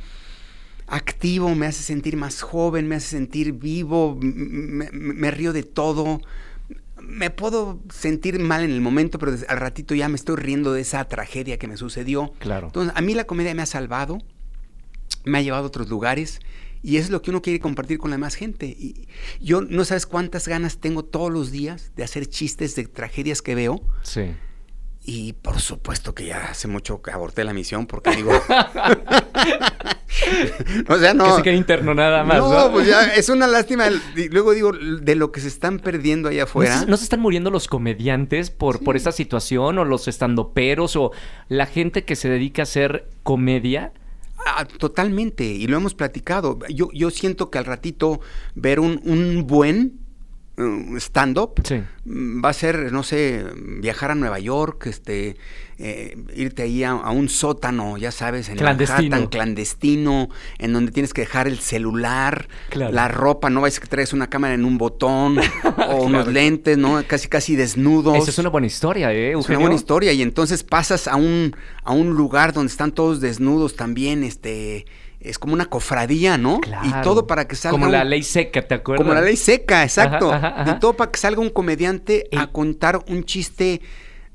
activo, 0.87 1.55
me 1.55 1.67
hace 1.67 1.83
sentir 1.83 2.17
más 2.17 2.43
joven, 2.43 2.89
me 2.89 2.97
hace 2.97 3.09
sentir 3.09 3.53
vivo, 3.53 4.19
me, 4.21 4.91
me- 4.93 5.31
río 5.31 5.53
de 5.53 5.63
todo. 5.63 6.21
Me 7.01 7.31
puedo 7.31 7.81
sentir 7.91 8.39
mal 8.39 8.63
en 8.63 8.71
el 8.73 8.81
momento, 8.83 9.19
pero 9.19 9.33
al 9.49 9.57
ratito 9.57 9.95
ya 9.95 10.09
me 10.09 10.17
estoy 10.17 10.37
riendo 10.37 10.73
de 10.73 10.83
esa 10.83 11.03
tragedia 11.07 11.59
que 11.59 11.67
me 11.69 11.77
sucedió. 11.77 12.33
Claro. 12.39 12.67
Entonces, 12.67 12.93
a 12.95 13.01
mí 13.01 13.15
la 13.15 13.25
comedia 13.25 13.55
me 13.55 13.63
ha 13.63 13.67
salvado, 13.67 14.19
me 15.25 15.39
ha 15.39 15.43
llevado 15.43 15.65
a 15.65 15.67
otros 15.69 15.89
lugares 15.89 16.41
y 16.83 16.97
es 16.97 17.11
lo 17.11 17.21
que 17.23 17.31
uno 17.31 17.43
quiere 17.43 17.61
compartir 17.61 17.99
con 17.99 18.11
la 18.11 18.17
demás 18.17 18.35
gente. 18.35 18.67
Y 18.67 19.09
yo 19.41 19.61
no 19.61 19.85
sabes 19.85 20.07
cuántas 20.07 20.49
ganas 20.49 20.79
tengo 20.79 21.05
todos 21.05 21.31
los 21.31 21.51
días 21.51 21.93
de 21.97 22.05
hacer 22.05 22.27
chistes 22.27 22.75
de 22.77 22.87
tragedias 22.87 23.43
que 23.43 23.55
veo 23.55 23.83
Sí. 24.03 24.33
y 25.03 25.35
por 25.35 25.61
supuesto 25.61 26.15
que 26.15 26.27
ya 26.27 26.47
hace 26.51 26.69
mucho 26.69 27.03
que 27.03 27.11
aborté 27.11 27.45
la 27.45 27.53
misión 27.53 27.87
porque 27.87 28.17
digo... 28.17 28.33
o 30.89 30.99
sea, 30.99 31.15
no... 31.15 31.25
Que 31.25 31.33
se 31.37 31.43
quede 31.43 31.57
interno 31.57 31.95
nada 31.95 32.25
más. 32.25 32.39
no, 32.39 32.53
No, 32.53 32.73
pues 32.73 32.87
ya 32.87 33.15
es 33.15 33.29
una 33.29 33.47
lástima. 33.47 33.87
luego 34.31 34.53
digo, 34.53 34.73
de 34.73 35.15
lo 35.15 35.33
que 35.33 35.41
se 35.41 35.49
están 35.49 35.79
perdiendo 35.79 36.29
allá 36.29 36.41
¿No 36.41 36.45
afuera. 36.45 36.81
se, 36.81 36.87
no 36.87 36.97
se 36.97 37.05
están 37.05 37.21
muriendo 37.21 37.51
los 37.51 37.69
comediantes 37.69 38.51
por, 38.51 38.83
por 38.83 38.97
esta 38.97 39.13
situación 39.13 39.79
o 39.79 39.85
los 39.85 40.09
estandoperos 40.09 40.97
o 40.97 41.13
la 41.49 41.67
gente 41.67 42.05
que 42.05 42.17
se 42.17 42.29
dedica 42.29 42.63
a 42.63 42.65
hacer 42.65 43.09
comedia? 43.23 43.93
Ah, 44.47 44.65
totalmente, 44.65 45.45
y 45.45 45.67
lo 45.67 45.77
hemos 45.77 45.95
platicado. 45.95 46.59
Yo, 46.69 46.89
yo 46.93 47.11
siento 47.11 47.51
que 47.51 47.59
al 47.59 47.65
ratito 47.67 48.21
ver 48.55 48.81
un, 48.81 49.01
un 49.05 49.47
buen 49.47 50.01
stand-up 50.99 51.61
Sí. 51.65 51.83
mm, 52.05 52.45
va 52.45 52.51
a 52.51 52.53
ser, 52.53 52.93
no 52.93 53.03
sé, 53.03 53.45
viajar 53.57 54.11
a 54.11 54.15
Nueva 54.15 54.39
York, 54.39 54.87
este, 54.87 55.37
eh, 55.79 56.19
irte 56.37 56.63
ahí 56.63 56.85
a, 56.85 56.91
a 56.91 57.11
un 57.11 57.31
sótano, 57.31 57.97
ya 57.97 58.13
sabes, 58.13 58.51
en 58.51 58.57
Clandestino. 58.57 59.01
Manhattan, 59.11 59.27
clandestino, 59.29 60.29
en 60.59 60.73
donde 60.75 60.93
tienes 60.93 61.15
que 61.15 61.23
dejar 61.23 61.49
el 61.49 61.59
celular, 61.61 62.49
Claro. 62.69 62.93
la 62.93 63.09
ropa, 63.09 63.49
no 63.49 63.63
vayas 63.63 63.81
que 63.81 63.87
traes 63.87 64.13
una 64.13 64.29
cámara 64.29 64.53
en 64.55 64.67
un 64.67 64.77
botón 64.77 65.39
o 65.89 66.03
unos 66.05 66.27
lentes, 66.29 66.77
¿no? 66.77 67.03
Casi, 67.07 67.29
casi 67.29 67.57
desnudos. 67.57 68.17
Esa 68.19 68.31
es 68.31 68.39
una 68.39 68.51
buena 68.51 68.67
historia, 68.67 69.13
¿eh, 69.13 69.29
Es 69.31 69.35
una 69.37 69.41
Eugenio? 69.41 69.61
buena 69.61 69.75
historia 69.77 70.13
y 70.13 70.21
entonces 70.21 70.63
pasas 70.63 71.09
a 71.09 71.17
un, 71.17 71.57
a 71.85 71.93
un 71.93 72.11
lugar 72.11 72.53
donde 72.53 72.71
están 72.71 72.93
todos 72.93 73.21
desnudos 73.23 73.77
también, 73.77 74.23
este, 74.25 74.85
es 75.21 75.39
como 75.39 75.53
una 75.55 75.67
cofradía, 75.67 76.39
¿no? 76.39 76.61
Claro. 76.61 76.89
Y 76.89 77.03
todo 77.03 77.27
para 77.27 77.47
que 77.47 77.55
salga 77.57 77.73
Como 77.73 77.87
un- 77.87 77.93
la 77.93 78.05
ley 78.05 78.23
seca, 78.23 78.67
¿te 78.67 78.75
acuerdas? 78.75 79.03
como 79.05 79.15
la 79.15 79.21
ley 79.21 79.37
seca, 79.37 79.83
exacto. 79.85 80.33
Ajá, 80.33 80.49
ajá, 80.49 80.63
ajá. 80.63 80.77
Y 80.77 80.81
todo 80.81 80.95
para 80.95 81.11
que 81.11 81.19
salga 81.19 81.41
un 81.41 81.51
comediante 81.51 82.29
a 82.37 82.47
contar 82.49 83.05
un 83.09 83.25
chiste 83.25 83.83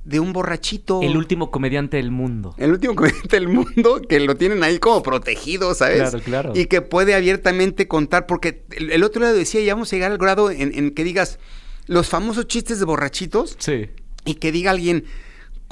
de 0.04 0.20
un 0.20 0.34
borrachito. 0.34 1.02
El 1.02 1.18
último 1.18 1.50
comediante 1.50 1.98
del 1.98 2.12
mundo. 2.12 2.54
El 2.60 2.72
último 2.72 2.94
comediante 2.96 3.36
del 3.36 3.48
mundo 3.48 4.00
que 4.08 4.20
lo 4.20 4.36
tienen 4.38 4.64
ahí 4.64 4.78
como 4.78 5.02
protegido, 5.02 5.74
¿sabes? 5.74 6.02
Claro, 6.02 6.20
claro. 6.24 6.52
Y 6.56 6.68
que 6.68 6.82
puede 6.82 7.16
abiertamente 7.16 7.88
contar, 7.88 8.28
porque 8.28 8.64
el, 8.78 8.92
el 8.92 9.04
otro 9.04 9.26
día 9.26 9.34
decía, 9.34 9.62
ya 9.62 9.74
vamos 9.74 9.92
a 9.92 9.96
llegar 9.96 10.12
al 10.12 10.20
grado 10.20 10.52
en, 10.52 10.78
en 10.78 10.92
que 10.92 11.04
digas 11.04 11.40
los 11.88 12.08
famosos 12.08 12.46
chistes 12.48 12.78
de 12.80 12.86
borrachitos 12.86 13.56
Sí. 13.58 13.90
y 14.26 14.36
que 14.36 14.52
diga 14.52 14.70
alguien, 14.70 15.06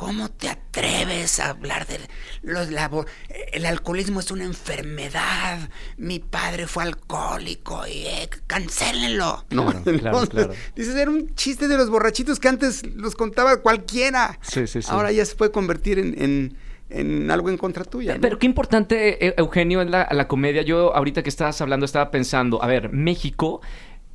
¿cómo 0.06 0.30
te 0.30 0.50
atreves 0.50 1.40
a 1.40 1.50
hablar 1.52 1.88
de 1.88 1.98
los 2.42 2.70
la 2.72 2.90
bo- 2.90 3.06
el 3.54 3.66
alcoholismo 3.66 4.20
es 4.20 4.32
una 4.32 4.44
enfermedad? 4.44 5.70
Mi 5.98 6.20
padre 6.20 6.68
fue 6.68 6.84
alcohólico 6.84 7.88
y 7.88 8.06
eh, 8.06 8.30
cancélenlo. 8.48 9.46
Claro, 9.48 9.82
claro, 10.00 10.28
claro. 10.28 10.54
Dices, 10.76 10.96
era 10.96 11.10
un 11.10 11.34
chiste 11.36 11.68
de 11.68 11.78
los 11.78 11.90
borrachitos 11.90 12.40
que 12.40 12.48
antes 12.50 12.86
los 12.96 13.16
contaba 13.16 13.62
cualquiera. 13.62 14.38
Sí, 14.42 14.68
sí, 14.68 14.82
sí. 14.82 14.88
Ahora 14.92 15.12
ya 15.12 15.24
se 15.26 15.36
puede 15.36 15.52
convertir 15.52 16.00
en, 16.00 16.22
en- 16.22 16.58
en 16.90 17.32
algo 17.32 17.50
en 17.50 17.58
contra 17.58 17.84
tuya. 17.86 18.16
¿no? 18.16 18.22
Pero 18.22 18.38
qué 18.38 18.46
importante, 18.46 19.26
eh, 19.26 19.34
Eugenio, 19.38 19.82
es 19.82 19.90
la, 19.90 20.08
la 20.12 20.28
comedia. 20.28 20.62
Yo 20.64 20.94
ahorita 20.96 21.24
que 21.24 21.30
estabas 21.30 21.60
hablando 21.62 21.86
estaba 21.86 22.12
pensando, 22.12 22.62
a 22.62 22.68
ver, 22.68 22.92
México 22.92 23.62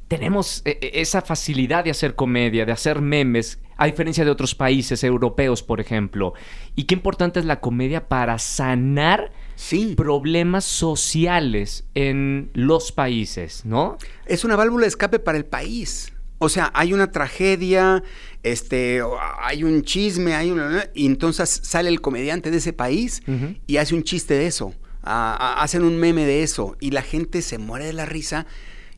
tenemos 0.07 0.62
eh, 0.64 0.78
eh, 0.80 0.90
esa 0.95 1.23
facilidad 1.23 1.83
de 1.85 1.90
hacer 1.90 2.14
comedia, 2.14 2.64
de 2.66 2.73
hacer 2.73 3.00
memes, 3.00 3.59
a 3.78 3.87
diferencia 3.87 4.25
de 4.25 4.30
otros 4.30 4.54
países 4.54 5.02
europeos, 5.04 5.62
por 5.62 5.80
ejemplo. 5.80 6.35
Y 6.76 6.85
qué 6.85 6.94
importante 6.94 7.38
es 7.40 7.47
la 7.47 7.61
comedia 7.61 8.08
para 8.08 8.38
sanar 8.38 9.32
Sí. 9.54 9.94
problemas 9.97 10.64
sociales 10.64 11.85
en 11.94 12.50
los 12.54 12.92
países, 12.92 13.64
¿no? 13.64 13.97
es 14.26 14.44
una 14.44 14.54
válvula 14.56 14.82
de 14.82 14.88
escape 14.88 15.18
para 15.18 15.38
el 15.38 15.44
país. 15.47 16.12
O 16.40 16.49
sea, 16.49 16.70
hay 16.75 16.92
una 16.92 17.11
tragedia, 17.11 18.02
este, 18.44 19.00
hay 19.42 19.64
un 19.64 19.82
chisme, 19.82 20.35
hay 20.35 20.50
una, 20.52 20.85
y 20.94 21.06
entonces 21.06 21.61
sale 21.64 21.88
el 21.88 22.00
comediante 22.00 22.50
de 22.52 22.58
ese 22.58 22.73
país 22.73 23.23
y 23.66 23.78
hace 23.78 23.94
un 23.97 24.04
chiste 24.04 24.35
de 24.35 24.47
eso, 24.47 24.75
a- 25.02 25.35
a- 25.35 25.62
hacen 25.62 25.82
un 25.82 25.97
meme 25.99 26.25
de 26.26 26.42
eso 26.44 26.76
y 26.78 26.90
la 26.92 27.02
gente 27.02 27.42
se 27.42 27.58
muere 27.58 27.87
de 27.87 27.92
la 27.94 28.06
risa 28.06 28.47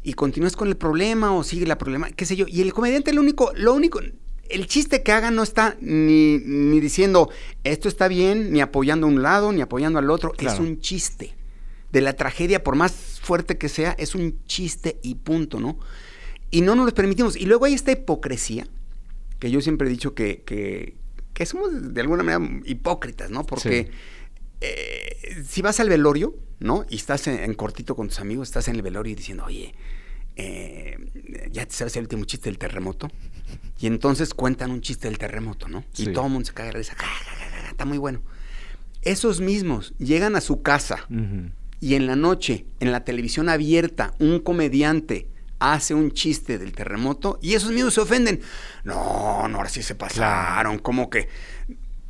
y 0.03 0.13
continúas 0.15 0.57
con 0.57 0.69
el 0.69 0.77
problema 0.77 1.33
o 1.35 1.43
sigue 1.45 1.67
la 1.67 1.79
problema, 1.79 2.11
qué 2.11 2.27
sé 2.27 2.37
yo. 2.37 2.45
Y 2.49 2.61
el 2.61 2.73
comediante 2.75 3.13
lo 3.15 3.23
único, 3.23 3.53
lo 3.55 3.73
único, 3.73 4.01
el 4.51 4.67
chiste 4.67 5.03
que 5.03 5.13
haga 5.13 5.31
no 5.31 5.43
está 5.43 5.77
ni, 5.81 6.39
ni 6.39 6.81
diciendo 6.81 7.31
esto 7.65 7.89
está 7.89 8.09
bien, 8.09 8.53
ni 8.53 8.61
apoyando 8.61 9.07
a 9.07 9.11
un 9.11 9.23
lado, 9.23 9.53
ni 9.53 9.61
apoyando 9.61 9.99
al 9.99 10.11
otro, 10.11 10.33
es 10.39 10.59
un 10.61 10.81
chiste. 10.81 11.35
De 11.93 12.01
la 12.01 12.13
tragedia, 12.13 12.63
por 12.63 12.77
más 12.77 12.93
fuerte 13.21 13.59
que 13.59 13.69
sea, 13.69 13.93
es 13.99 14.15
un 14.15 14.39
chiste 14.47 14.99
y 15.03 15.17
punto, 15.17 15.59
¿no? 15.59 15.79
Y 16.53 16.61
no 16.61 16.75
nos 16.77 16.87
lo 16.87 16.95
permitimos. 16.95 17.35
Y 17.37 17.47
luego 17.47 17.65
hay 17.65 17.75
esta 17.75 17.91
hipocresía, 17.91 18.67
que 19.41 19.51
yo 19.51 19.61
siempre 19.61 19.89
he 19.89 19.91
dicho 19.91 20.15
que, 20.15 20.43
que, 20.43 20.95
que 21.35 21.47
somos 21.47 21.93
de 21.95 22.01
alguna 22.01 22.23
manera 22.23 22.63
hipócritas, 22.65 23.31
¿no? 23.31 23.45
Porque 23.45 23.85
Sí. 23.85 23.91
eh, 24.61 25.43
si 25.49 25.63
vas 25.63 25.81
al 25.81 25.89
velorio, 25.89 26.35
¿no? 26.61 26.85
Y 26.91 26.97
estás 26.97 27.27
en, 27.27 27.43
en 27.43 27.55
cortito 27.55 27.97
con 27.97 28.09
tus 28.09 28.21
amigos, 28.21 28.49
estás 28.49 28.69
en 28.69 28.77
el 28.77 28.83
velorio 28.83 29.13
y 29.13 29.17
diciendo, 29.17 29.45
oye, 29.47 29.75
eh, 30.37 30.97
ya 31.51 31.67
te 31.67 31.73
sabes 31.73 31.97
el 31.97 32.03
último 32.03 32.25
chiste 32.25 32.49
del 32.51 32.59
terremoto. 32.59 33.11
Y 33.79 33.87
entonces 33.87 34.35
cuentan 34.35 34.71
un 34.71 34.81
chiste 34.81 35.09
del 35.09 35.19
terremoto, 35.19 35.69
¿no? 35.69 35.85
Sí. 35.93 36.05
Y 36.05 36.13
todo 36.13 36.27
el 36.27 36.33
mundo 36.33 36.47
se 36.47 36.53
caga 36.53 36.71
de 36.71 36.79
risa. 36.79 36.95
Está 37.71 37.85
muy 37.85 37.99
bueno. 37.99 38.21
Esos 39.03 39.41
mismos 39.41 39.95
llegan 39.99 40.37
a 40.37 40.41
su 40.41 40.63
casa 40.63 41.07
y 41.81 41.95
en 41.95 42.07
la 42.07 42.17
noche, 42.17 42.67
en 42.81 42.93
la 42.93 43.05
televisión 43.05 43.49
abierta, 43.49 44.13
un 44.19 44.41
comediante 44.41 45.27
hace 45.59 45.95
un 45.95 46.13
chiste 46.13 46.59
del 46.59 46.73
terremoto 46.73 47.39
y 47.41 47.55
esos 47.55 47.71
mismos 47.71 47.95
se 47.95 48.01
ofenden. 48.01 48.41
No, 48.85 49.47
no, 49.49 49.57
ahora 49.59 49.69
sí 49.69 49.83
se 49.83 49.95
pasaron, 49.95 50.79
como 50.79 51.09
que... 51.09 51.29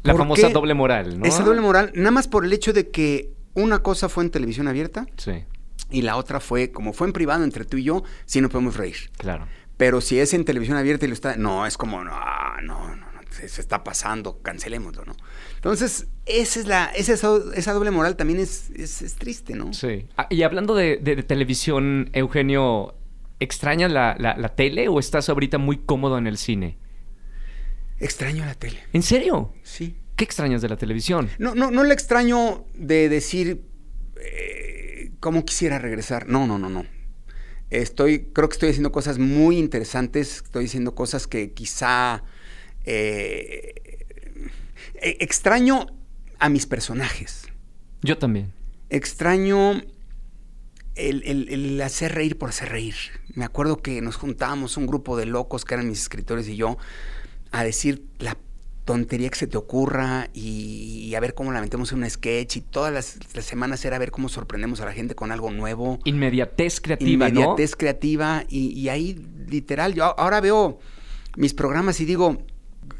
La 0.02 0.12
¿Por 0.14 0.22
famosa 0.22 0.48
qué? 0.48 0.52
doble 0.54 0.72
moral, 0.74 1.18
¿no? 1.20 1.26
Esa 1.26 1.42
doble 1.42 1.60
moral, 1.60 1.92
nada 1.94 2.10
más 2.10 2.26
por 2.26 2.44
el 2.44 2.52
hecho 2.52 2.72
de 2.72 2.88
que 2.88 3.30
una 3.54 3.80
cosa 3.80 4.08
fue 4.08 4.24
en 4.24 4.30
televisión 4.30 4.66
abierta 4.66 5.06
Sí, 5.18 5.44
y 5.90 6.02
la 6.02 6.16
otra 6.16 6.40
fue, 6.40 6.70
como 6.72 6.92
fue 6.92 7.06
en 7.08 7.12
privado 7.12 7.44
entre 7.44 7.64
tú 7.64 7.76
y 7.76 7.84
yo, 7.84 8.02
sí 8.24 8.40
no 8.40 8.48
podemos 8.48 8.76
reír. 8.76 8.96
claro. 9.18 9.46
Pero 9.80 10.02
si 10.02 10.18
es 10.20 10.34
en 10.34 10.44
televisión 10.44 10.76
abierta 10.76 11.06
y 11.06 11.08
lo 11.08 11.14
está, 11.14 11.36
no, 11.36 11.64
es 11.64 11.78
como, 11.78 12.04
no, 12.04 12.12
no, 12.62 12.94
no, 12.94 12.96
no, 12.96 13.20
se, 13.30 13.48
se 13.48 13.62
está 13.62 13.82
pasando, 13.82 14.42
cancelémoslo, 14.42 15.06
¿no? 15.06 15.16
Entonces, 15.54 16.06
esa 16.26 16.60
es 16.60 16.66
la, 16.66 16.84
esa, 16.94 17.14
esa 17.54 17.72
doble 17.72 17.90
moral 17.90 18.14
también 18.14 18.40
es, 18.40 18.68
es, 18.76 19.00
es 19.00 19.14
triste, 19.14 19.54
¿no? 19.54 19.72
Sí. 19.72 20.06
Ah, 20.18 20.26
y 20.28 20.42
hablando 20.42 20.74
de, 20.74 20.98
de- 20.98 21.16
de 21.16 21.22
televisión, 21.22 22.10
Eugenio, 22.12 22.94
¿extrañas 23.38 23.90
la, 23.90 24.16
la- 24.18 24.36
la 24.36 24.50
tele 24.54 24.88
o 24.88 25.00
estás 25.00 25.30
ahorita 25.30 25.56
muy 25.56 25.78
cómodo 25.78 26.18
en 26.18 26.26
el 26.26 26.36
cine? 26.36 26.76
Extraño 28.00 28.44
la 28.44 28.54
tele, 28.54 28.80
¿En 28.92 29.02
serio? 29.02 29.54
sí. 29.62 29.96
¿Qué 30.16 30.24
extrañas 30.24 30.60
de 30.60 30.68
la 30.68 30.76
televisión? 30.76 31.30
No, 31.38 31.54
no, 31.54 31.70
no 31.70 31.82
le 31.84 31.94
extraño 31.94 32.66
de 32.74 33.08
decir 33.08 33.62
eh, 34.20 35.12
cómo 35.20 35.46
quisiera 35.46 35.78
regresar. 35.78 36.28
No, 36.28 36.46
no, 36.46 36.58
no, 36.58 36.68
no. 36.68 36.84
Estoy, 37.70 38.26
creo 38.32 38.48
que 38.48 38.54
estoy 38.54 38.70
haciendo 38.70 38.92
cosas 38.92 39.18
muy 39.18 39.58
interesantes. 39.58 40.42
Estoy 40.44 40.66
haciendo 40.66 40.94
cosas 40.94 41.26
que 41.26 41.52
quizá 41.52 42.22
eh, 42.84 43.74
eh, 44.94 45.16
extraño 45.20 45.86
a 46.38 46.48
mis 46.48 46.66
personajes. 46.66 47.46
Yo 48.02 48.18
también. 48.18 48.52
Extraño 48.88 49.82
el, 50.96 51.22
el- 51.24 51.48
el 51.48 51.80
hacer 51.82 52.14
reír 52.14 52.36
por 52.38 52.48
hacer 52.48 52.70
reír. 52.70 52.94
Me 53.34 53.44
acuerdo 53.44 53.76
que 53.82 54.00
nos 54.00 54.16
juntábamos 54.16 54.76
un 54.76 54.86
grupo 54.86 55.16
de 55.16 55.26
locos 55.26 55.64
que 55.64 55.74
eran 55.74 55.88
mis 55.88 56.00
escritores 56.02 56.48
y 56.48 56.56
yo 56.56 56.76
a 57.52 57.62
decir 57.64 58.04
la 58.18 58.36
tontería 58.84 59.28
que 59.28 59.38
se 59.38 59.46
te 59.46 59.56
ocurra 59.56 60.28
y, 60.34 61.04
y 61.04 61.14
a 61.14 61.20
ver 61.20 61.34
cómo 61.34 61.52
la 61.52 61.60
metemos 61.60 61.92
en 61.92 62.02
un 62.02 62.10
sketch 62.10 62.56
y 62.56 62.60
todas 62.60 62.92
las, 62.92 63.18
las 63.34 63.44
semanas 63.44 63.84
era 63.84 63.98
ver 63.98 64.10
cómo 64.10 64.28
sorprendemos 64.28 64.80
a 64.80 64.84
la 64.86 64.92
gente 64.92 65.14
con 65.14 65.32
algo 65.32 65.50
nuevo. 65.50 65.98
Inmediatez 66.04 66.80
creativa, 66.80 67.28
Inmediatez 67.28 67.76
creativa 67.76 68.44
y, 68.48 68.68
y 68.78 68.88
ahí 68.88 69.24
literal, 69.48 69.94
yo 69.94 70.18
ahora 70.18 70.40
veo 70.40 70.78
mis 71.36 71.54
programas 71.54 72.00
y 72.00 72.04
digo, 72.04 72.38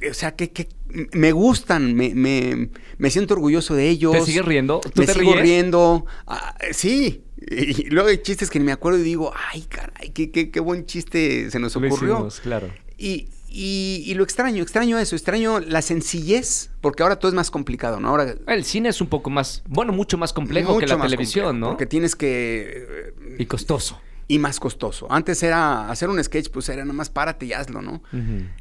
o 0.08 0.14
sea, 0.14 0.36
que, 0.36 0.50
que 0.50 0.68
me 1.12 1.32
gustan, 1.32 1.94
me, 1.94 2.14
me, 2.14 2.70
me 2.98 3.10
siento 3.10 3.34
orgulloso 3.34 3.74
de 3.74 3.88
ellos. 3.88 4.12
¿no? 4.14 4.20
¿Te 4.20 4.26
sigues 4.26 4.44
riendo? 4.44 4.80
¿Tú 4.80 5.00
me 5.00 5.06
te 5.06 5.14
sigo 5.14 5.32
ríes? 5.32 5.42
riendo. 5.42 6.06
Ah, 6.26 6.56
sí. 6.72 7.24
Y 7.50 7.88
luego 7.90 8.08
hay 8.08 8.18
chistes 8.18 8.50
que 8.50 8.58
ni 8.58 8.64
me 8.64 8.72
acuerdo 8.72 8.98
y 8.98 9.02
digo, 9.02 9.32
ay, 9.52 9.62
caray, 9.62 10.10
qué, 10.10 10.30
qué, 10.30 10.50
qué 10.50 10.60
buen 10.60 10.86
chiste 10.86 11.50
se 11.50 11.58
nos 11.58 11.74
ocurrió. 11.74 12.14
hicimos, 12.14 12.40
claro. 12.40 12.70
Y, 12.98 13.28
y- 13.50 14.02
y 14.06 14.14
lo 14.14 14.22
extraño, 14.24 14.62
extraño 14.62 14.98
eso, 14.98 15.16
extraño 15.16 15.58
la 15.60 15.82
sencillez, 15.82 16.70
porque 16.80 17.02
ahora 17.02 17.16
todo 17.18 17.28
es 17.28 17.34
más 17.34 17.50
complicado, 17.50 17.98
¿no? 18.00 18.08
Ahora 18.08 18.34
El 18.46 18.64
cine 18.64 18.88
es 18.90 19.00
un 19.00 19.08
poco 19.08 19.28
más, 19.30 19.62
bueno, 19.68 19.92
mucho 19.92 20.16
más 20.18 20.32
complejo 20.32 20.78
que 20.78 20.86
la 20.86 20.96
más 20.96 21.06
televisión, 21.08 21.44
complejo, 21.46 21.60
¿no? 21.66 21.70
Porque 21.72 21.86
tienes 21.86 22.14
que... 22.16 23.12
Y 23.38 23.46
costoso. 23.46 24.00
y 24.28 24.38
más 24.38 24.60
costoso. 24.60 25.08
Antes 25.10 25.42
era 25.42 25.90
hacer 25.90 26.08
un 26.08 26.22
sketch, 26.22 26.50
pues 26.50 26.68
era 26.68 26.82
nada 26.84 26.92
más 26.94 27.10
párate 27.10 27.46
y 27.46 27.52
hazlo, 27.52 27.82
¿no? 27.82 28.00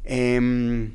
Em, 0.04 0.94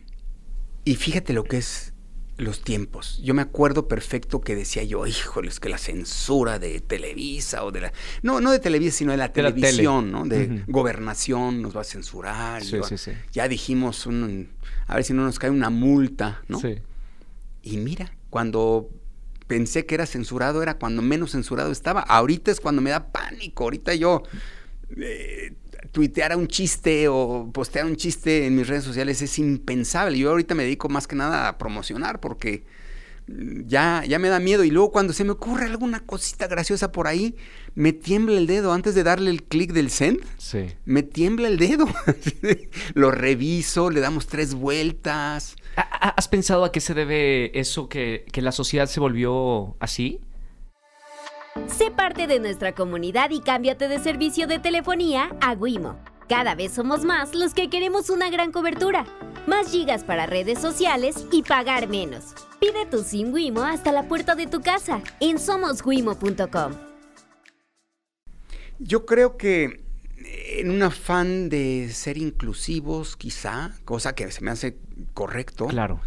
y 0.84 0.96
fíjate 0.96 1.32
lo 1.34 1.44
que 1.46 1.58
es 1.58 1.94
los 2.38 2.62
tiempos. 2.62 3.20
Yo 3.24 3.34
me 3.34 3.42
acuerdo 3.42 3.88
perfecto 3.88 4.42
que 4.42 4.56
decía 4.56 4.84
yo, 4.84 5.08
híjole, 5.08 5.48
es 5.50 5.60
que 5.62 5.70
la 5.70 5.78
censura 5.78 6.60
de 6.60 6.82
Televisa 6.82 7.64
o 7.64 7.72
de 7.72 7.82
la... 7.82 7.94
No, 8.24 8.42
no 8.42 8.52
de 8.52 8.60
Televisa, 8.60 8.98
sino 8.98 9.12
de 9.12 9.18
la 9.18 9.30
De 9.30 9.42
la 9.42 9.50
tele. 9.54 9.62
televisión, 9.68 10.12
¿no? 10.12 10.26
De 10.26 10.64
gobernación 10.68 11.62
nos 11.62 11.76
va 11.76 11.82
a 11.82 11.86
censurar. 11.86 12.64
Sí, 12.64 12.78
va- 12.78 12.88
sí, 12.88 12.98
sí. 12.98 13.12
Ya 13.32 13.48
dijimos, 13.48 14.06
un- 14.06 14.50
a 14.88 14.96
ver 14.96 15.04
si 15.06 15.14
no 15.14 15.24
nos 15.24 15.40
cae 15.40 15.50
una 15.50 15.70
multa, 15.70 16.42
¿no? 16.50 16.60
Sí. 16.60 16.76
Y 17.64 17.78
mira, 17.78 18.14
cuando 18.30 18.90
pensé 19.48 19.86
que 19.86 19.96
era 19.96 20.06
censurado, 20.06 20.62
era 20.62 20.74
cuando 20.74 21.02
menos 21.02 21.32
censurado 21.32 21.72
estaba. 21.72 22.02
Ahorita 22.02 22.52
es 22.52 22.60
cuando 22.60 22.82
me 22.82 22.90
da 22.90 23.12
pánico. 23.14 23.64
Ahorita 23.64 23.96
yo 23.96 24.24
eh, 24.98 25.54
tuitear 25.96 26.36
un 26.36 26.48
chiste 26.50 27.08
o 27.08 27.50
postear 27.54 27.86
un 27.86 27.96
chiste 27.96 28.46
en 28.46 28.54
mis 28.58 28.68
redes 28.68 28.84
sociales 28.84 29.22
es 29.22 29.40
impensable. 29.40 30.18
Yo 30.18 30.30
ahorita 30.30 30.54
me 30.54 30.64
dedico 30.64 30.90
más 30.90 31.08
que 31.08 31.16
nada 31.16 31.48
a 31.48 31.58
promocionar 31.58 32.20
porque 32.20 32.66
mm, 33.28 33.62
ya, 33.66 34.04
ya 34.06 34.20
me 34.20 34.28
da 34.28 34.42
miedo. 34.42 34.66
Y 34.66 34.72
luego 34.72 34.92
cuando 34.92 35.14
se 35.14 35.24
me 35.24 35.32
ocurre 35.32 35.66
alguna 35.68 36.02
cosita 36.02 36.48
graciosa 36.48 36.92
por 36.92 37.08
ahí, 37.08 37.38
me 37.76 37.94
tiembla 37.94 38.38
el 38.38 38.46
dedo 38.46 38.74
antes 38.74 38.94
de 38.94 39.04
darle 39.04 39.32
el 39.32 39.44
clic 39.44 39.72
del 39.72 39.90
send. 39.90 40.20
Sí. 40.38 40.66
Me 40.84 41.02
tiembla 41.02 41.48
el 41.48 41.58
dedo. 41.58 41.86
Lo 42.94 43.10
reviso, 43.12 43.90
le 43.90 44.02
damos 44.02 44.28
tres 44.28 44.54
vueltas. 44.54 45.56
¿Ha- 45.78 45.82
ha- 46.08 46.10
¿Has 46.10 46.28
pensado 46.28 46.66
a 46.66 46.74
qué 46.74 46.82
se 46.82 46.94
debe 46.94 47.58
eso 47.58 47.88
que, 47.88 48.26
que 48.34 48.42
la 48.42 48.52
sociedad 48.52 48.88
se 48.88 49.00
volvió 49.00 49.78
así? 49.80 50.20
Sé 51.68 51.90
parte 51.90 52.28
de 52.28 52.40
nuestra 52.40 52.76
comunidad 52.76 53.32
y 53.32 53.40
cámbiate 53.42 53.88
de 53.88 54.00
servicio 54.00 54.46
de 54.46 54.60
telefonía 54.60 55.36
a 55.42 55.54
Wimo. 55.54 55.98
Cada 56.30 56.54
vez 56.54 56.72
somos 56.74 57.04
más 57.04 57.34
los 57.34 57.54
que 57.54 57.70
queremos 57.70 58.10
una 58.10 58.30
gran 58.30 58.52
cobertura, 58.52 59.06
más 59.48 59.72
gigas 59.72 60.04
para 60.04 60.26
redes 60.26 60.60
sociales 60.60 61.26
y 61.32 61.44
pagar 61.44 61.88
menos. 61.88 62.34
Pide 62.60 62.86
tu 62.86 63.04
SIM 63.04 63.34
Wimo 63.34 63.64
hasta 63.64 63.92
la 63.92 64.08
puerta 64.08 64.36
de 64.36 64.48
tu 64.48 64.62
casa 64.62 65.02
en 65.20 65.40
somoswimo.com. 65.40 66.74
Yo 68.80 69.06
creo 69.06 69.38
que 69.38 69.84
en 70.58 70.72
un 70.72 70.84
afán 70.84 71.50
de 71.50 71.90
ser 71.92 72.18
inclusivos, 72.18 73.16
quizá, 73.16 73.72
cosa 73.86 74.14
que 74.14 74.32
se 74.32 74.44
me 74.44 74.52
hace 74.52 74.78
correcto, 75.14 75.68
Claro. 75.68 76.00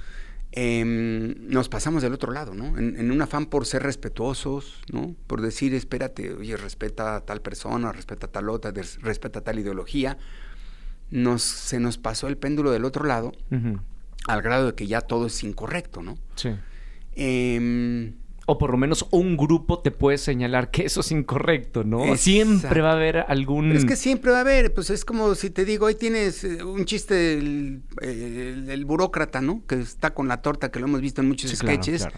Em, 0.53 1.35
nos 1.49 1.69
pasamos 1.69 2.03
del 2.03 2.13
otro 2.15 2.33
lado, 2.33 2.55
¿no? 2.55 2.79
En, 2.79 2.97
en 2.99 3.11
un 3.11 3.21
afán 3.23 3.47
por 3.47 3.67
ser 3.67 3.83
respetuosos, 3.83 4.81
¿no? 4.93 5.15
Por 5.27 5.41
decir, 5.43 5.75
espérate, 5.75 6.33
oye, 6.33 6.57
respeta 6.57 7.17
a 7.17 7.21
tal 7.21 7.41
persona, 7.43 7.93
respeta 7.93 8.27
a 8.27 8.31
tal 8.31 8.49
otra, 8.49 8.73
respeta 9.03 9.41
a 9.41 9.43
tal 9.43 9.59
ideología. 9.59 10.19
Nos, 11.11 11.43
se 11.43 11.81
nos 11.81 11.97
pasó 11.99 12.29
el 12.29 12.37
péndulo 12.37 12.71
del 12.71 12.85
otro 12.85 13.05
lado, 13.07 13.33
Ujú. 13.51 13.81
al 14.27 14.43
grado 14.43 14.67
de 14.67 14.75
que 14.75 14.87
ya 14.87 15.01
todo 15.01 15.27
es 15.27 15.43
incorrecto, 15.43 16.03
¿no? 16.03 16.19
Sí. 16.35 16.51
Em, 17.15 18.15
O 18.51 18.57
por 18.57 18.71
lo 18.71 18.79
menos 18.79 19.07
un 19.11 19.37
grupo 19.37 19.81
te 19.81 19.91
puede 19.91 20.17
señalar 20.17 20.71
que 20.71 20.87
eso 20.87 21.01
es 21.01 21.13
incorrecto, 21.13 21.85
¿no? 21.85 21.99
Exacto. 22.01 22.23
Siempre 22.23 22.81
va 22.81 22.91
a 22.93 22.95
haber 22.95 23.19
algún... 23.29 23.67
Pero 23.69 23.79
es 23.79 23.85
que 23.85 23.95
siempre 23.95 24.31
va 24.31 24.39
a 24.39 24.41
haber, 24.41 24.73
pues 24.73 24.89
es 24.89 25.05
como 25.05 25.35
si 25.35 25.51
te 25.51 25.67
digo, 25.67 25.85
ahí 25.87 25.95
tienes 25.97 26.45
eh, 26.45 26.65
un 26.65 26.87
chiste 26.87 27.13
del 27.13 27.83
el- 28.01 28.71
el 28.71 28.85
burócrata, 28.87 29.43
¿no? 29.43 29.63
Que 29.67 29.75
está 29.75 30.15
con 30.15 30.29
la 30.29 30.41
torta, 30.41 30.71
que 30.71 30.81
lo 30.81 30.87
hemos 30.87 31.03
visto 31.03 31.21
en 31.21 31.29
muchos 31.29 31.51
Sí, 31.51 31.57
sketches. 31.57 32.03
claro. 32.07 32.17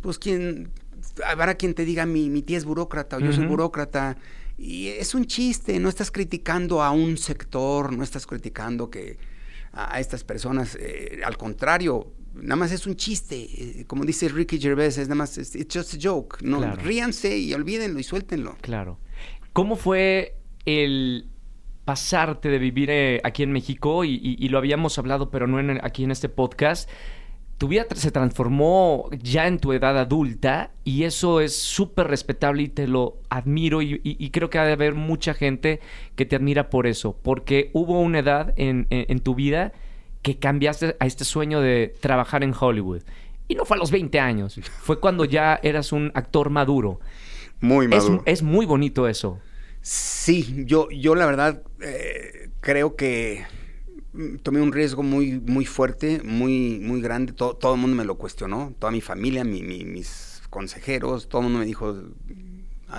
Pues 0.00 0.20
quien, 0.20 0.70
habrá 1.26 1.54
quien 1.56 1.74
te 1.74 1.84
diga, 1.84 2.06
mi, 2.06 2.30
mi 2.30 2.42
tía 2.42 2.56
es 2.58 2.64
burócrata 2.64 3.16
o 3.16 3.20
yo 3.20 3.32
soy 3.32 3.46
burócrata. 3.46 4.16
Y 4.56 4.86
es 4.90 5.16
un 5.16 5.24
chiste, 5.26 5.80
no 5.80 5.88
estás 5.88 6.12
criticando 6.12 6.84
a 6.84 6.92
un 6.92 7.16
sector, 7.16 7.92
no 7.92 8.04
estás 8.04 8.28
criticando 8.28 8.90
que 8.90 9.18
a, 9.72 9.96
a 9.96 9.98
estas 9.98 10.22
personas, 10.22 10.76
eh, 10.80 11.22
al 11.24 11.36
contrario, 11.36 12.12
nada 12.34 12.56
más 12.56 12.72
es 12.72 12.86
un 12.86 12.96
chiste, 12.96 13.36
eh, 13.80 13.84
como 13.86 14.04
dice 14.04 14.28
Ricky 14.28 14.58
Gervais, 14.58 14.98
es 14.98 15.08
nada 15.08 15.16
más, 15.16 15.38
es- 15.38 15.54
it's 15.56 15.76
just 15.76 15.94
a 15.94 15.98
joke, 16.02 16.38
no, 16.42 16.58
Claro. 16.58 16.82
ríanse 16.82 17.36
y 17.38 17.52
olvídenlo 17.54 17.98
y 18.00 18.02
suéltenlo. 18.02 18.56
Claro. 18.60 18.98
¿Cómo 19.52 19.76
fue 19.76 20.36
el 20.64 21.26
pasarte 21.84 22.48
de 22.48 22.58
vivir 22.58 22.88
eh, 22.90 23.20
aquí 23.24 23.42
en 23.42 23.52
México? 23.52 24.04
Y, 24.04 24.14
y- 24.14 24.36
y 24.38 24.48
lo 24.48 24.58
habíamos 24.58 24.98
hablado, 24.98 25.30
pero 25.30 25.46
no 25.46 25.60
en- 25.60 25.84
aquí 25.84 26.04
en 26.04 26.10
este 26.10 26.28
podcast. 26.28 26.88
Tu 27.56 27.68
vida 27.68 27.86
se 27.94 28.10
transformó 28.10 29.08
ya 29.22 29.46
en 29.46 29.58
tu 29.60 29.72
edad 29.72 29.96
adulta 29.96 30.72
y 30.82 31.04
eso 31.04 31.40
es 31.40 31.56
súper 31.56 32.08
respetable 32.08 32.64
y 32.64 32.68
te 32.68 32.88
lo 32.88 33.18
admiro 33.30 33.80
y, 33.80 34.00
y- 34.02 34.16
y 34.18 34.30
creo 34.30 34.50
que 34.50 34.58
ha 34.58 34.64
de 34.64 34.72
haber 34.72 34.94
mucha 34.94 35.34
gente 35.34 35.78
que 36.16 36.26
te 36.26 36.34
admira 36.34 36.68
por 36.68 36.88
eso, 36.88 37.16
porque 37.22 37.70
hubo 37.72 38.00
una 38.00 38.18
edad 38.18 38.52
en, 38.56 38.88
en- 38.90 39.06
en 39.08 39.20
tu 39.20 39.36
vida 39.36 39.72
que 40.24 40.38
cambiaste 40.40 40.96
a 41.00 41.06
este 41.06 41.24
sueño 41.24 41.60
de 41.60 41.94
trabajar 42.00 42.42
en 42.44 42.54
Hollywood. 42.58 43.02
Y 43.48 43.54
no 43.56 43.66
fue 43.66 43.76
a 43.76 43.80
los 43.80 43.92
20 43.92 44.18
años, 44.20 44.58
fue 44.82 45.00
cuando 45.00 45.24
ya 45.26 45.60
eras 45.62 45.92
un 45.92 46.10
actor 46.14 46.50
maduro. 46.50 47.00
Muy 47.60 47.86
Es, 47.90 48.06
es 48.26 48.42
muy 48.42 48.66
bonito 48.66 49.08
eso. 49.08 49.40
Sí, 49.82 50.64
yo, 50.66 50.88
yo 50.90 51.14
la 51.14 51.26
verdad 51.26 51.62
eh, 51.82 52.50
creo 52.60 52.96
que 52.96 53.44
mm, 54.14 54.36
tomé 54.38 54.62
un 54.62 54.72
riesgo 54.72 55.02
muy, 55.02 55.40
muy 55.40 55.66
fuerte, 55.66 56.22
muy, 56.24 56.80
muy 56.80 57.02
grande. 57.02 57.32
Todo, 57.32 57.56
todo 57.56 57.74
el 57.74 57.80
mundo 57.80 57.96
me 57.96 58.04
lo 58.04 58.16
cuestionó, 58.18 58.74
toda 58.78 58.92
mi 58.92 59.02
familia, 59.02 59.44
mi- 59.44 59.62
mi- 59.62 59.84
mis 59.84 60.42
consejeros, 60.50 61.28
todo 61.28 61.42
el 61.42 61.44
mundo 61.46 61.60
me 61.60 61.66
dijo, 61.66 61.94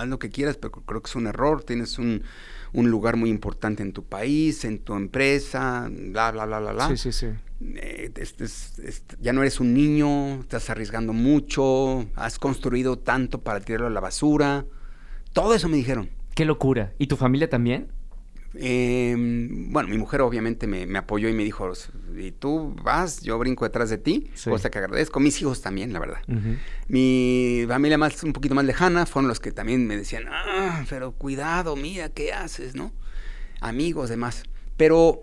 haz 0.00 0.08
lo 0.08 0.18
que 0.18 0.30
quieras, 0.30 0.56
pero 0.56 0.70
creo 0.72 1.02
que 1.02 1.08
es 1.08 1.16
un 1.16 1.26
error, 1.26 1.62
tienes 1.64 1.98
un, 1.98 2.22
un 2.72 2.90
lugar 2.90 3.16
muy 3.16 3.30
importante 3.30 3.82
en 3.82 3.92
tu 3.92 4.04
país, 4.04 4.64
en 4.64 4.78
tu 4.78 4.94
empresa, 4.94 5.88
bla, 5.90 6.30
bla, 6.32 6.46
bla, 6.46 6.60
bla, 6.60 6.72
bla. 6.72 6.88
Sí, 6.88 6.96
sí, 6.96 7.12
sí. 7.12 7.26
Eh, 7.60 8.10
es- 8.16 8.78
este- 8.78 9.16
ya 9.20 9.32
no 9.32 9.40
eres 9.40 9.60
un 9.60 9.72
niño, 9.74 10.40
estás 10.40 10.68
arriesgando 10.70 11.12
mucho, 11.12 12.06
has 12.14 12.38
construido 12.38 12.98
tanto 12.98 13.40
para 13.40 13.60
tirarlo 13.60 13.86
a 13.86 13.90
la 13.90 14.00
basura. 14.00 14.66
Todo 15.32 15.54
eso 15.54 15.68
me 15.68 15.76
dijeron. 15.76 16.10
Qué 16.34 16.44
locura. 16.44 16.92
¿Y 16.98 17.06
tu 17.06 17.16
familia 17.16 17.48
también? 17.48 17.88
Eh, 18.58 19.14
bueno, 19.68 19.88
mi 19.88 19.98
mujer 19.98 20.20
obviamente 20.22 20.66
me, 20.66 20.86
me 20.86 20.98
apoyó 20.98 21.28
y 21.28 21.32
me 21.32 21.44
dijo, 21.44 21.70
y 22.16 22.32
tú 22.32 22.74
vas, 22.82 23.20
yo 23.22 23.38
brinco 23.38 23.64
detrás 23.64 23.90
de 23.90 23.98
ti, 23.98 24.30
Sí. 24.34 24.50
cosa 24.50 24.70
que 24.70 24.78
agradezco. 24.78 25.20
Mis 25.20 25.40
hijos 25.40 25.60
también, 25.62 25.92
la 25.92 25.98
verdad. 25.98 26.20
Mi 26.88 27.64
familia 27.68 27.98
más, 27.98 28.22
un 28.22 28.32
poquito 28.32 28.54
más 28.54 28.64
lejana 28.64 29.06
fueron 29.06 29.28
los 29.28 29.40
que 29.40 29.52
también 29.52 29.86
me 29.86 29.96
decían, 29.96 30.24
ah, 30.30 30.84
pero 30.88 31.12
cuidado, 31.12 31.76
mira, 31.76 32.08
¿qué 32.10 32.32
haces, 32.32 32.74
no? 32.74 32.92
Amigos, 33.60 34.08
demás. 34.08 34.42
Pero 34.76 35.20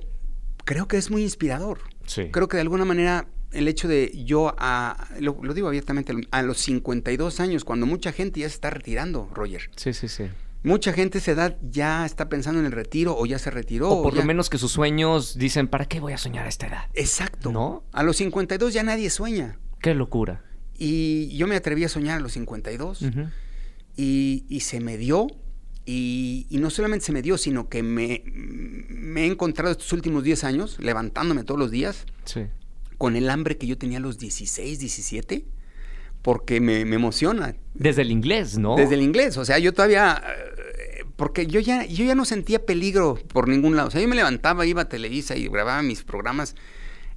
creo 0.65 0.87
que 0.87 0.97
es 0.97 1.09
muy 1.11 1.23
inspirador. 1.23 1.79
Sí. 2.05 2.29
Creo 2.31 2.47
que 2.47 2.57
de 2.57 2.61
alguna 2.61 2.85
manera 2.85 3.27
el 3.51 3.67
hecho 3.67 3.87
de 3.87 4.11
yo, 4.25 4.55
a, 4.57 5.07
lo, 5.19 5.37
lo 5.43 5.53
digo 5.53 5.67
abiertamente, 5.67 6.13
a 6.31 6.41
los 6.41 6.57
52 6.57 7.39
años, 7.39 7.63
cuando 7.63 7.85
mucha 7.85 8.11
gente 8.11 8.39
ya 8.39 8.49
se 8.49 8.55
está 8.55 8.69
retirando, 8.71 9.29
Roger. 9.33 9.69
Sí, 9.75 9.93
sí, 9.93 10.07
sí. 10.07 10.25
Mucha 10.63 10.93
gente 10.93 11.17
a 11.17 11.21
esa 11.21 11.31
edad 11.31 11.57
ya 11.61 12.05
está 12.05 12.29
pensando 12.29 12.59
en 12.59 12.65
el 12.65 12.71
retiro 12.71 13.15
o 13.17 13.25
ya 13.25 13.37
se 13.37 13.51
retiró. 13.51 13.89
O 13.89 14.03
por 14.03 14.13
lo 14.15 14.23
menos 14.23 14.49
que 14.49 14.57
sus 14.57 14.71
sueños 14.71 15.37
dicen, 15.37 15.67
¿para 15.67 15.85
qué 15.85 15.99
voy 15.99 16.13
a 16.13 16.17
soñar 16.17 16.45
a 16.45 16.49
esta 16.49 16.67
edad? 16.67 16.83
Exacto. 16.93 17.51
¿No? 17.51 17.83
A 17.91 18.01
los 18.03 18.17
52 18.17 18.73
ya 18.73 18.81
nadie 18.83 19.09
sueña. 19.09 19.59
Qué 19.81 19.93
locura. 19.93 20.43
Y 20.77 21.35
yo 21.37 21.47
me 21.47 21.55
atreví 21.57 21.83
a 21.83 21.89
soñar 21.89 22.17
a 22.17 22.21
los 22.21 22.31
52 22.33 23.01
Ujú. 23.01 23.27
y, 23.97 24.45
y 24.49 24.61
se 24.61 24.79
me 24.79 24.97
dio. 24.97 25.27
Y, 25.85 26.47
y 26.49 26.59
no 26.59 26.69
solamente 26.69 27.05
se 27.05 27.11
me 27.11 27.21
dio, 27.21 27.37
sino 27.37 27.67
que 27.67 27.83
me, 27.83 28.23
me 28.25 29.23
he 29.23 29.25
encontrado 29.27 29.71
estos 29.71 29.91
últimos 29.91 30.23
10 30.23 30.45
años 30.45 30.77
levantándome 30.79 31.43
todos 31.43 31.59
los 31.59 31.71
días 31.71 32.05
Sí. 32.23 32.45
con 32.97 33.17
el 33.17 33.29
hambre 33.29 33.57
que 33.57 33.67
yo 33.67 33.77
tenía 33.77 33.97
a 33.97 34.01
los 34.01 34.17
16, 34.17 34.79
17, 34.79 35.45
porque 36.21 36.61
me, 36.61 36.85
me 36.85 36.95
emociona. 36.95 37.57
Desde 37.73 38.01
el 38.03 38.11
inglés, 38.11 38.57
¿no? 38.57 38.77
Desde 38.77 38.95
el 38.95 39.01
inglés. 39.01 39.35
O 39.35 39.43
sea, 39.43 39.59
yo 39.59 39.73
todavía, 39.73 40.23
porque 41.23 41.47
yo 41.47 41.61
ya, 41.61 41.85
yo 41.85 42.03
ya 42.03 42.15
no 42.15 42.25
sentía 42.25 42.65
peligro 42.65 43.17
por 43.31 43.47
ningún 43.47 43.77
lado. 43.77 43.87
O 43.87 43.91
sea, 43.91 44.01
yo 44.01 44.09
me 44.09 44.15
levantaba, 44.17 44.65
iba 44.65 44.81
a 44.81 44.89
Televisa 44.89 45.37
y 45.37 45.47
grababa 45.47 45.81
mis 45.81 46.03
programas 46.03 46.53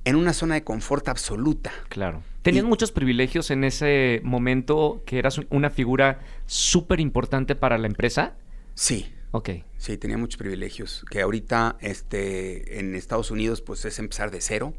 en 0.04 0.14
una 0.14 0.32
zona 0.32 0.54
de 0.54 0.62
confort 0.62 1.08
absoluta. 1.08 1.72
Claro. 1.88 2.22
¿Tenías 2.42 2.64
muchos 2.64 2.92
privilegios 2.92 3.50
en 3.50 3.64
ese 3.64 4.20
momento 4.22 5.02
que 5.06 5.18
eras 5.18 5.40
una 5.50 5.70
figura 5.70 6.20
súper 6.46 7.00
importante 7.00 7.56
para 7.56 7.78
la 7.78 7.88
empresa? 7.88 8.36
Sí. 8.74 9.12
Ok. 9.32 9.50
Sí, 9.76 9.98
tenía 9.98 10.18
muchos 10.18 10.36
privilegios. 10.38 11.04
Que 11.10 11.22
ahorita 11.22 11.76
este, 11.80 12.78
en 12.78 12.94
Estados 12.94 13.32
Unidos 13.32 13.60
pues 13.60 13.84
es 13.86 13.98
empezar 13.98 14.30
de 14.30 14.40
cero 14.40 14.72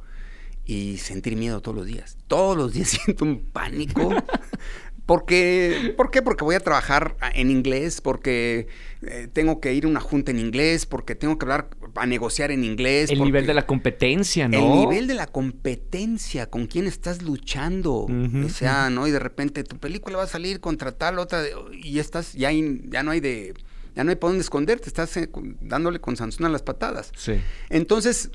y 0.63 0.99
sentir 0.99 1.35
miedo 1.35 1.61
todos 1.61 1.75
los 1.75 1.85
días. 1.85 2.17
Todos 2.27 2.55
los 2.55 2.71
días 2.71 2.87
siento 3.03 3.25
un 3.25 3.39
pánico. 3.41 4.09
Porque, 5.07 5.93
¿Por 5.95 6.11
qué? 6.11 6.21
Porque 6.21 6.43
voy 6.43 6.55
a 6.55 6.59
trabajar 6.59 7.15
en 7.33 7.49
inglés, 7.49 8.01
porque 8.01 8.67
eh, 9.01 9.29
tengo 9.31 9.61
que 9.61 9.73
ir 9.73 9.85
a 9.85 9.87
una 9.87 10.01
junta 10.01 10.31
en 10.31 10.39
inglés, 10.39 10.85
porque 10.85 11.15
tengo 11.15 11.37
que 11.37 11.45
hablar, 11.45 11.69
a 11.95 12.05
negociar 12.05 12.51
en 12.51 12.65
inglés. 12.65 13.09
El 13.09 13.23
nivel 13.23 13.47
de 13.47 13.53
la 13.53 13.65
competencia, 13.65 14.49
¿no? 14.49 14.57
El 14.57 14.79
nivel 14.81 15.07
de 15.07 15.13
la 15.13 15.27
competencia, 15.27 16.49
con 16.49 16.67
quién 16.67 16.87
estás 16.87 17.21
luchando. 17.21 18.05
o 18.05 18.49
sea, 18.49 18.89
¿no? 18.89 19.07
Y 19.07 19.11
de 19.11 19.19
repente 19.19 19.63
tu 19.63 19.77
película 19.77 20.17
va 20.17 20.23
a 20.23 20.27
salir 20.27 20.59
contra 20.59 20.91
tal, 20.91 21.19
otra, 21.19 21.41
y 21.71 21.99
estás, 21.99 22.33
ya, 22.33 22.51
ya 22.51 23.01
no 23.01 23.11
hay 23.11 23.21
de, 23.21 23.53
ya 23.95 24.03
no 24.03 24.09
hay 24.09 24.17
por 24.17 24.31
dónde 24.31 24.41
esconderte, 24.41 24.89
estás 24.89 25.15
eh, 25.15 25.29
dándole 25.61 26.01
con 26.01 26.17
Sansón 26.17 26.47
a 26.47 26.49
las 26.49 26.63
patadas. 26.63 27.13
Sí. 27.15 27.39
Entonces, 27.69 28.29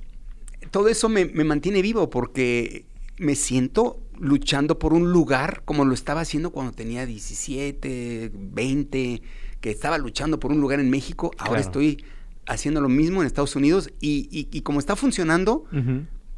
todo 0.70 0.88
eso 0.88 1.10
me, 1.10 1.26
me 1.26 1.44
mantiene 1.44 1.82
vivo 1.82 2.08
porque 2.08 2.86
me 3.18 3.34
siento 3.34 4.00
luchando 4.18 4.78
por 4.78 4.92
un 4.92 5.10
lugar 5.10 5.62
como 5.64 5.84
lo 5.84 5.94
estaba 5.94 6.20
haciendo 6.20 6.50
cuando 6.50 6.72
tenía 6.72 7.06
17, 7.06 8.30
20, 8.34 9.22
que 9.60 9.70
estaba 9.70 9.98
luchando 9.98 10.38
por 10.38 10.52
un 10.52 10.60
lugar 10.60 10.80
en 10.80 10.90
México. 10.90 11.32
Ahora 11.38 11.60
estoy 11.60 12.04
haciendo 12.46 12.80
lo 12.80 12.88
mismo 12.88 13.20
en 13.20 13.26
Estados 13.26 13.56
Unidos 13.56 13.90
y, 14.00 14.60
como 14.62 14.78
está 14.78 14.96
funcionando, 14.96 15.64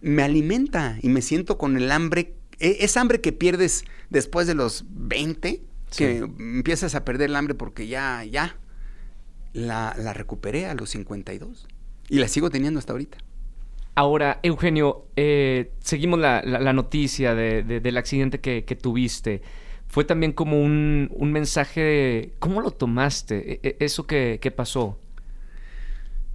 me 0.00 0.22
alimenta 0.22 0.98
y 1.02 1.08
me 1.08 1.22
siento 1.22 1.58
con 1.58 1.76
el 1.76 1.90
hambre, 1.90 2.34
e, 2.58 2.78
esa 2.80 3.00
hambre 3.00 3.20
que 3.20 3.32
pierdes 3.32 3.84
después 4.10 4.46
de 4.46 4.54
los 4.54 4.84
20, 4.90 5.62
que 5.96 6.18
empiezas 6.18 6.94
a 6.94 7.04
perder 7.04 7.30
el 7.30 7.36
hambre 7.36 7.54
porque 7.54 7.86
ya, 7.86 8.24
ya, 8.24 8.58
la, 9.52 9.94
la 9.98 10.12
recuperé 10.12 10.66
a 10.66 10.74
los 10.74 10.90
52 10.90 11.68
y 12.08 12.18
la 12.18 12.28
sigo 12.28 12.50
teniendo 12.50 12.78
hasta 12.78 12.92
ahorita. 12.92 13.18
Ahora, 13.96 14.40
Eugenio, 14.42 15.06
eh, 15.14 15.72
seguimos 15.80 16.18
la, 16.18 16.72
noticia 16.72 17.34
del 17.34 17.96
accidente 17.96 18.40
que, 18.40 18.78
tuviste. 18.80 19.42
Fue 19.86 20.04
también 20.04 20.32
como 20.32 20.60
un, 20.60 21.08
mensaje 21.32 21.80
de... 21.80 22.34
¿Cómo 22.40 22.60
lo 22.60 22.72
tomaste? 22.72 23.52
E, 23.52 23.60
e, 23.62 23.76
¿Eso 23.84 24.06
que, 24.06 24.52
pasó? 24.54 24.98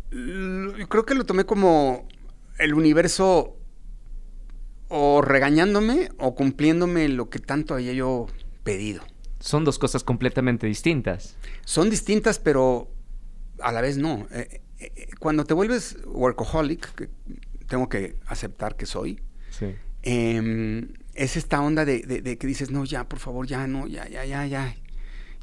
Creo 0.10 1.06
que 1.06 1.16
lo 1.16 1.26
tomé 1.26 1.46
como 1.46 2.08
el 2.60 2.74
universo 2.74 3.58
o 4.88 5.22
regañándome 5.22 6.10
o 6.18 6.36
cumpliéndome 6.36 7.10
lo 7.10 7.30
que 7.30 7.40
tanto 7.40 7.74
había 7.74 7.94
yo 7.94 8.28
pedido. 8.64 9.04
Son 9.40 9.66
dos 9.66 9.78
cosas 9.78 10.04
completamente 10.04 10.66
distintas. 10.66 11.36
Son 11.66 11.90
distintas, 11.90 12.40
pero 12.40 12.90
a 13.60 13.72
la 13.72 13.82
vez 13.82 13.98
no. 13.98 14.28
Eh, 14.32 14.62
eh, 14.80 15.10
cuando 15.20 15.44
te 15.46 15.54
vuelves 15.54 15.98
workaholic, 16.06 17.10
tengo 17.70 17.88
que 17.88 18.16
aceptar 18.26 18.76
que 18.76 18.86
soy. 18.86 19.22
Em, 20.02 20.94
es 21.14 21.38
esta 21.38 21.62
onda 21.62 21.86
de, 21.86 22.38
que 22.38 22.48
dices, 22.48 22.72
no, 22.72 22.84
ya, 22.86 23.08
por 23.08 23.20
favor, 23.20 23.48
ya, 23.48 23.68
no, 23.68 23.88
ya, 23.88 24.08
ya, 24.08 24.26
ya, 24.26 24.46
ya, 24.46 24.76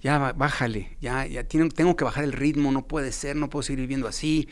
ya, 0.03 0.33
bájale, 0.33 0.97
ya, 1.01 1.27
ya, 1.27 1.45
tengo 1.45 1.97
que 1.97 2.05
bajar 2.05 2.25
el 2.25 2.33
ritmo, 2.33 2.73
no 2.73 2.87
puede 2.87 3.12
ser, 3.12 3.37
no 3.37 3.49
puedo 3.49 3.62
seguir 3.62 3.81
viviendo 3.81 4.09
así 4.09 4.49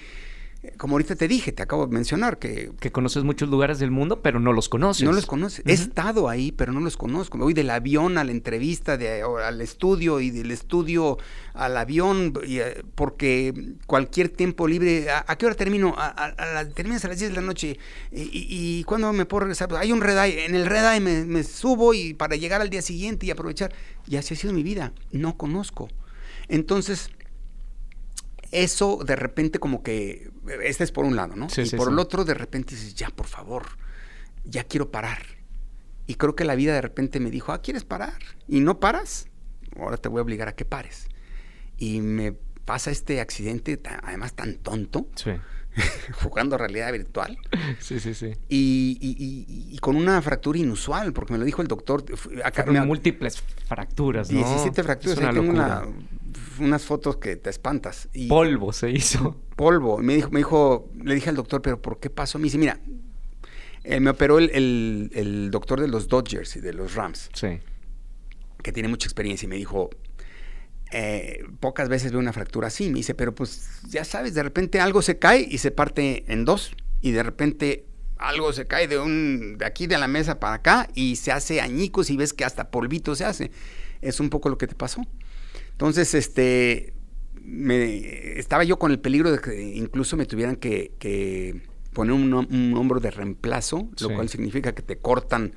como 0.77 0.95
ahorita 0.95 1.17
te 1.17 1.29
dije, 1.29 1.53
te 1.53 1.63
acabo 1.63 1.87
de 1.87 1.93
mencionar, 1.93 2.39
que... 2.39 2.73
Que 2.81 2.91
conoces 2.91 3.25
muchos 3.25 3.49
lugares 3.49 3.79
del 3.79 3.91
mundo, 3.91 4.21
pero 4.23 4.41
no 4.41 4.53
los 4.53 4.69
conoces. 4.69 5.05
No 5.05 5.13
los 5.13 5.27
conoces. 5.27 5.65
He 5.67 5.73
estado 5.73 6.29
ahí, 6.29 6.53
pero 6.53 6.73
no 6.73 6.81
los 6.81 6.97
conozco. 6.97 7.39
Me 7.39 7.45
voy 7.45 7.55
del 7.55 7.71
avión 7.71 8.19
a 8.19 8.25
la 8.25 8.31
entrevista, 8.31 8.97
de, 8.97 9.23
al 9.23 9.61
estudio 9.61 10.21
y 10.21 10.31
del 10.31 10.51
estudio 10.51 11.19
al 11.55 11.77
avión, 11.77 12.33
eh, 12.47 12.83
porque 12.95 13.75
cualquier 13.87 14.29
tiempo 14.29 14.67
libre... 14.67 15.07
¿A, 15.11 15.37
qué 15.37 15.47
hora 15.47 15.55
termino? 15.55 15.95
A, 15.97 16.65
terminas 16.75 17.05
a 17.05 17.09
las 17.09 17.19
10 17.19 17.31
de 17.31 17.37
la 17.37 17.47
noche. 17.47 17.79
¿Y, 18.11 18.47
y, 18.49 18.85
cuándo 18.85 19.13
me 19.13 19.27
puedo 19.27 19.41
regresar? 19.41 19.69
Pues 19.69 19.81
hay 19.81 19.93
un 19.93 20.01
red 20.01 20.19
eye. 20.23 20.47
En 20.47 20.55
el 20.55 20.67
red 20.67 20.85
eye 20.93 21.01
me, 21.01 21.25
me 21.25 21.45
subo 21.45 21.95
y 21.95 22.15
para 22.15 22.37
llegar 22.37 22.61
al 22.61 22.71
día 22.71 22.83
siguiente 22.83 23.27
y 23.27 23.31
aprovechar. 23.31 23.73
Y 24.07 24.17
así 24.17 24.35
ha 24.35 24.37
sido 24.37 24.53
mi 24.53 24.63
vida. 24.63 24.93
No 25.13 25.37
conozco. 25.37 25.89
Entonces 26.49 27.11
eso 28.55 29.01
de 29.05 29.17
repente 29.17 29.59
como 29.59 29.83
que, 29.83 30.31
este 30.63 30.85
es 30.85 30.93
por 30.93 31.05
un 31.05 31.17
lado, 31.17 31.37
¿no? 31.37 31.49
y 31.57 31.71
por 31.77 31.91
el 31.91 31.99
otro 31.99 32.25
de 32.25 32.35
repente 32.35 32.75
dices, 32.75 32.95
ya, 32.95 33.11
por 33.11 33.27
favor, 33.27 33.65
ya 34.45 34.65
quiero 34.65 34.91
parar. 34.91 35.23
Y 36.07 36.15
creo 36.15 36.37
que 36.37 36.45
la 36.45 36.55
vida 36.55 36.75
de 36.75 36.81
repente 36.81 37.19
me 37.19 37.31
dijo, 37.31 37.53
ah, 37.53 37.63
¿quieres 37.63 37.85
parar? 37.85 38.19
Y 38.47 38.61
no 38.61 38.79
paras, 38.79 39.29
ahora 39.79 39.97
te 39.97 40.09
voy 40.09 40.21
a 40.21 40.23
obligar 40.23 40.49
a 40.49 40.55
que 40.55 40.65
pares. 40.65 41.09
Y 41.79 42.01
me 42.01 42.33
pasa 42.65 42.91
este 42.91 43.21
accidente, 43.21 43.81
además 44.03 44.35
tan 44.35 44.57
tonto, 44.57 45.09
jugando 46.23 46.57
realidad 46.59 46.93
virtual. 46.93 47.39
Sí, 47.81 47.99
sí, 48.01 48.15
sí. 48.15 48.33
Y, 48.49 49.77
con 49.81 49.97
una 49.97 50.21
fractura 50.23 50.59
inusual, 50.59 51.13
porque 51.13 51.33
me 51.33 51.39
lo 51.39 51.45
dijo 51.45 51.61
el 51.61 51.69
doctor. 51.69 52.05
Acá, 52.43 52.65
múltiples 52.85 53.43
fracturas, 53.67 54.31
¿no? 54.31 54.39
17 54.39 54.83
fracturas. 54.83 55.19
Ahí 55.19 55.35
tengo 55.35 55.51
una, 55.51 55.83
unas 56.59 56.85
fotos 56.85 57.17
que 57.17 57.37
te 57.37 57.51
espantas. 57.51 58.09
Y 58.13 58.29
polvo 58.29 58.73
se 58.73 58.91
hizo. 58.91 59.41
Polvo. 59.57 59.99
Me 59.99 60.17
dijo, 60.17 60.31
me 60.31 60.41
dijo, 60.41 60.91
le 61.03 61.15
dije 61.15 61.31
al 61.31 61.37
doctor, 61.37 61.63
pero 61.63 61.81
¿por 61.81 62.01
qué 62.01 62.11
pasó? 62.11 62.39
Me 62.39 62.45
dice, 62.45 62.59
mira, 62.59 62.81
eh, 63.85 64.01
me 64.01 64.11
operó 64.11 64.39
el, 64.39 65.49
doctor 65.51 65.81
de 65.81 65.89
los 65.89 66.09
Dodgers 66.09 66.57
y 66.57 66.61
de 66.61 66.73
los 66.73 66.95
Rams. 66.95 67.31
Sí. 67.35 67.61
Que 68.63 68.73
tiene 68.73 68.89
mucha 68.89 69.07
experiencia 69.07 69.47
y 69.47 69.49
me 69.49 69.57
dijo, 69.57 69.91
eh, 70.91 71.45
pocas 71.61 71.89
veces 71.89 72.13
veo 72.13 72.21
una 72.21 72.33
fractura 72.33 72.69
así. 72.69 72.89
Me 72.89 72.97
dice, 72.97 73.15
pero 73.15 73.35
pues 73.35 73.81
ya 73.89 74.05
sabes, 74.05 74.35
de 74.35 74.43
repente 74.43 74.81
algo 74.81 75.03
se 75.03 75.19
cae 75.19 75.47
y 75.49 75.59
se 75.59 75.71
parte 75.71 76.25
en 76.33 76.45
dos. 76.45 76.75
Y 77.03 77.13
de 77.13 77.23
repente 77.23 77.87
algo 78.17 78.53
se 78.53 78.67
cae 78.67 78.89
de 78.89 78.99
un 78.99 79.59
de 79.59 79.67
aquí 79.67 79.87
de 79.87 79.99
la 79.99 80.09
mesa 80.09 80.41
para 80.41 80.55
acá 80.55 80.89
y 80.95 81.17
se 81.17 81.33
hace 81.33 81.61
añicos 81.61 82.09
y 82.09 82.17
ves 82.17 82.33
que 82.33 82.45
hasta 82.45 82.71
polvito 82.71 83.15
se 83.15 83.25
hace. 83.25 83.51
Es 84.01 84.21
un 84.21 84.31
poco 84.31 84.49
lo 84.49 84.57
que 84.57 84.67
te 84.67 84.75
pasó. 84.75 85.03
Entonces, 85.75 86.15
este, 86.15 86.95
me, 87.43 88.39
estaba 88.39 88.65
yo 88.65 88.79
con 88.79 88.91
el 88.91 89.01
peligro 89.01 89.31
de 89.31 89.39
que 89.39 89.61
incluso 89.75 90.17
me 90.17 90.25
tuvieran 90.25 90.57
que, 90.57 91.63
poner 91.93 92.13
un, 92.13 92.75
hombro 92.77 93.01
de 93.01 93.11
reemplazo, 93.11 93.89
lo 94.01 94.15
cual 94.15 94.29
significa 94.29 94.73
que 94.73 94.83
te 94.83 94.97
cortan 94.97 95.53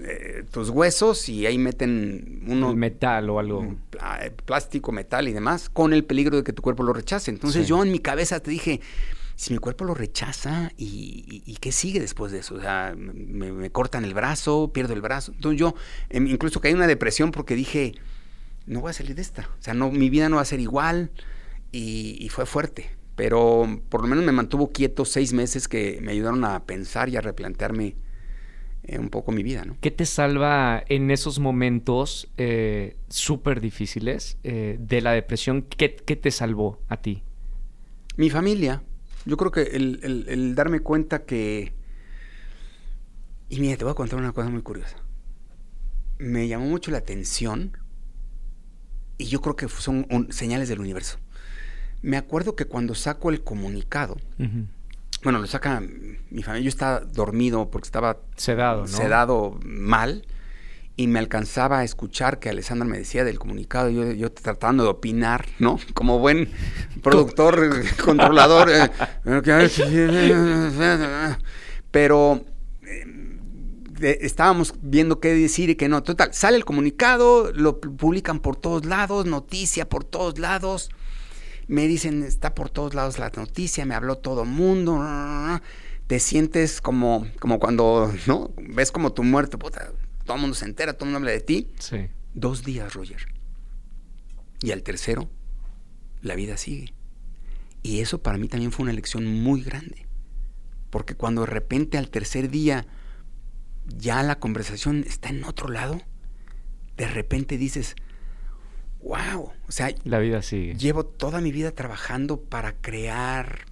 eh, 0.00 0.44
tus 0.50 0.68
huesos 0.68 1.28
y 1.28 1.46
ahí 1.46 1.58
meten 1.58 2.42
uno... 2.46 2.74
metal 2.74 3.30
o 3.30 3.38
algo. 3.38 3.76
Eh, 4.22 4.30
plástico, 4.44 4.92
metal 4.92 5.28
y 5.28 5.32
demás, 5.32 5.68
con 5.68 5.92
el 5.92 6.04
peligro 6.04 6.36
de 6.36 6.44
que 6.44 6.52
tu 6.52 6.62
cuerpo 6.62 6.82
lo 6.82 6.92
rechace. 6.92 7.30
Entonces 7.30 7.66
yo 7.66 7.82
en 7.82 7.90
mi 7.90 7.98
cabeza 7.98 8.40
te 8.40 8.50
dije, 8.50 8.80
si 9.34 9.52
mi 9.52 9.58
cuerpo 9.58 9.84
lo 9.84 9.94
rechaza, 9.94 10.72
¿y, 10.76 11.56
qué 11.60 11.72
sigue 11.72 12.00
después 12.00 12.32
de 12.32 12.40
eso? 12.40 12.54
O 12.56 12.60
sea, 12.60 12.94
me, 12.96 13.70
cortan 13.70 14.04
el 14.04 14.14
brazo, 14.14 14.72
pierdo 14.72 14.94
el 14.94 15.00
brazo. 15.00 15.32
Entonces 15.32 15.58
yo 15.58 15.74
em, 16.10 16.26
incluso 16.26 16.60
caí 16.60 16.72
en 16.72 16.78
una 16.78 16.86
depresión 16.86 17.30
porque 17.30 17.54
dije 17.54 17.94
no 18.68 18.82
voy 18.82 18.90
a 18.90 18.92
salir 18.92 19.14
de 19.14 19.22
esta. 19.22 19.48
O 19.58 19.62
sea, 19.62 19.74
no, 19.74 19.90
mi 19.90 20.10
vida 20.10 20.28
no 20.28 20.36
va 20.36 20.42
a 20.42 20.46
ser 20.46 20.60
igual 20.60 21.10
y, 21.72 22.28
fue 22.30 22.46
fuerte. 22.46 22.90
Pero 23.16 23.82
por 23.88 24.02
lo 24.02 24.06
menos 24.06 24.24
me 24.24 24.30
mantuvo 24.30 24.70
quieto 24.70 25.04
seis 25.04 25.32
meses 25.32 25.66
que 25.66 25.98
me 26.00 26.12
ayudaron 26.12 26.44
a 26.44 26.64
pensar 26.66 27.08
y 27.08 27.16
a 27.16 27.20
replantearme 27.20 27.96
eh, 28.84 28.98
un 28.98 29.08
poco 29.08 29.32
mi 29.32 29.42
vida. 29.42 29.64
¿no? 29.64 29.76
¿Qué 29.80 29.90
te 29.90 30.06
salva 30.06 30.84
en 30.88 31.10
esos 31.10 31.40
momentos 31.40 32.30
eh, 32.36 32.96
súper 33.08 33.60
difíciles 33.60 34.38
eh, 34.44 34.76
de 34.78 35.00
la 35.00 35.12
depresión? 35.12 35.62
¿Qué, 35.62 35.88
te 35.88 36.30
salvó 36.30 36.80
a 36.88 36.98
ti? 36.98 37.24
Mi 38.16 38.30
familia. 38.30 38.84
Yo 39.24 39.36
creo 39.36 39.50
que 39.50 39.62
el, 39.62 40.26
el 40.28 40.54
darme 40.54 40.80
cuenta 40.80 41.24
que... 41.24 41.72
Y 43.48 43.60
mira, 43.60 43.76
te 43.76 43.84
voy 43.84 43.92
a 43.92 43.94
contar 43.94 44.18
una 44.18 44.32
cosa 44.32 44.48
muy 44.48 44.62
curiosa. 44.62 44.96
Me 46.18 46.46
llamó 46.46 46.66
mucho 46.66 46.90
la 46.90 46.98
atención 46.98 47.76
y 49.18 49.26
yo 49.26 49.40
creo 49.40 49.56
que 49.56 49.68
son 49.68 50.06
señales 50.30 50.68
del 50.68 50.80
universo. 50.80 51.18
Me 52.00 52.16
acuerdo 52.16 52.54
que 52.54 52.64
cuando 52.64 52.94
saco 52.94 53.30
el 53.30 53.42
comunicado, 53.42 54.16
bueno, 55.24 55.40
lo 55.40 55.46
saca 55.46 55.82
mi 56.30 56.42
familia, 56.42 56.64
yo 56.64 56.68
estaba 56.68 57.00
dormido 57.00 57.70
porque 57.70 57.86
estaba 57.86 58.18
sedado, 58.36 58.86
sedado 58.86 59.58
mal 59.64 60.24
y 60.98 61.06
me 61.06 61.20
alcanzaba 61.20 61.78
a 61.78 61.84
escuchar 61.84 62.40
que 62.40 62.48
Alessandra 62.48 62.84
me 62.84 62.98
decía 62.98 63.22
del 63.22 63.38
comunicado, 63.38 63.88
yo, 63.88 64.10
yo 64.12 64.32
tratando 64.32 64.82
de 64.82 64.90
opinar, 64.90 65.46
¿no? 65.60 65.78
Como 65.94 66.18
buen 66.18 66.50
productor, 67.02 67.84
controlador. 68.04 68.68
Eh, 68.70 68.90
pero 71.92 72.44
estábamos 74.00 74.74
viendo 74.80 75.20
qué 75.20 75.34
decir 75.34 75.70
y 75.70 75.76
qué 75.76 75.88
no. 75.88 76.02
Total, 76.02 76.32
sale 76.32 76.56
el 76.56 76.64
comunicado, 76.64 77.52
lo 77.52 77.80
publican 77.80 78.40
por 78.40 78.56
todos 78.56 78.84
lados, 78.84 79.26
noticia 79.26 79.88
por 79.88 80.04
todos 80.04 80.38
lados. 80.38 80.90
me 81.66 81.86
dicen, 81.86 82.22
está 82.22 82.54
por 82.54 82.70
todos 82.70 82.94
lados 82.94 83.18
la 83.18 83.30
noticia, 83.30 83.84
me 83.84 83.94
habló 83.94 84.16
todo 84.16 84.44
mundo, 84.44 85.02
te 86.06 86.18
sientes 86.18 86.80
como, 86.80 87.26
como 87.40 87.58
cuando, 87.58 88.12
¿no? 88.26 88.50
Ves 88.56 88.90
como 88.90 89.12
tu 89.12 89.22
muerte, 89.22 89.58
puta, 89.58 89.92
todo 90.24 90.36
el 90.36 90.40
mundo 90.40 90.56
se 90.56 90.64
entera, 90.64 90.94
todo 90.94 91.04
el 91.04 91.12
mundo 91.12 91.18
habla 91.18 91.32
de 91.32 91.40
ti. 91.40 91.68
Sí. 91.78 92.08
Dos 92.34 92.64
días, 92.64 92.94
Roger. 92.94 93.26
Y 94.62 94.70
al 94.70 94.82
tercero, 94.82 95.28
la 96.22 96.34
vida 96.34 96.56
sigue. 96.56 96.94
Y 97.82 98.00
eso 98.00 98.22
para 98.22 98.38
mí 98.38 98.48
también 98.48 98.72
fue 98.72 98.84
una 98.84 98.92
lección 98.92 99.26
muy 99.26 99.62
grande. 99.62 100.06
Porque 100.90 101.14
cuando 101.14 101.42
de 101.42 101.48
repente 101.48 101.98
al 101.98 102.08
tercer 102.08 102.50
día 102.50 102.86
ya 103.96 104.22
la 104.22 104.38
conversación 104.38 105.04
está 105.06 105.28
en 105.30 105.44
otro 105.44 105.68
lado, 105.68 106.00
de 106.96 107.08
repente 107.08 107.56
dices, 107.56 107.96
wow, 109.02 109.52
o 109.66 109.72
sea, 109.72 109.94
la 110.04 110.18
vida 110.18 110.42
sigue. 110.42 110.74
Llevo 110.74 111.06
toda 111.06 111.40
mi 111.40 111.52
vida 111.52 111.72
trabajando 111.72 112.40
para 112.40 112.74
crear, 112.74 113.64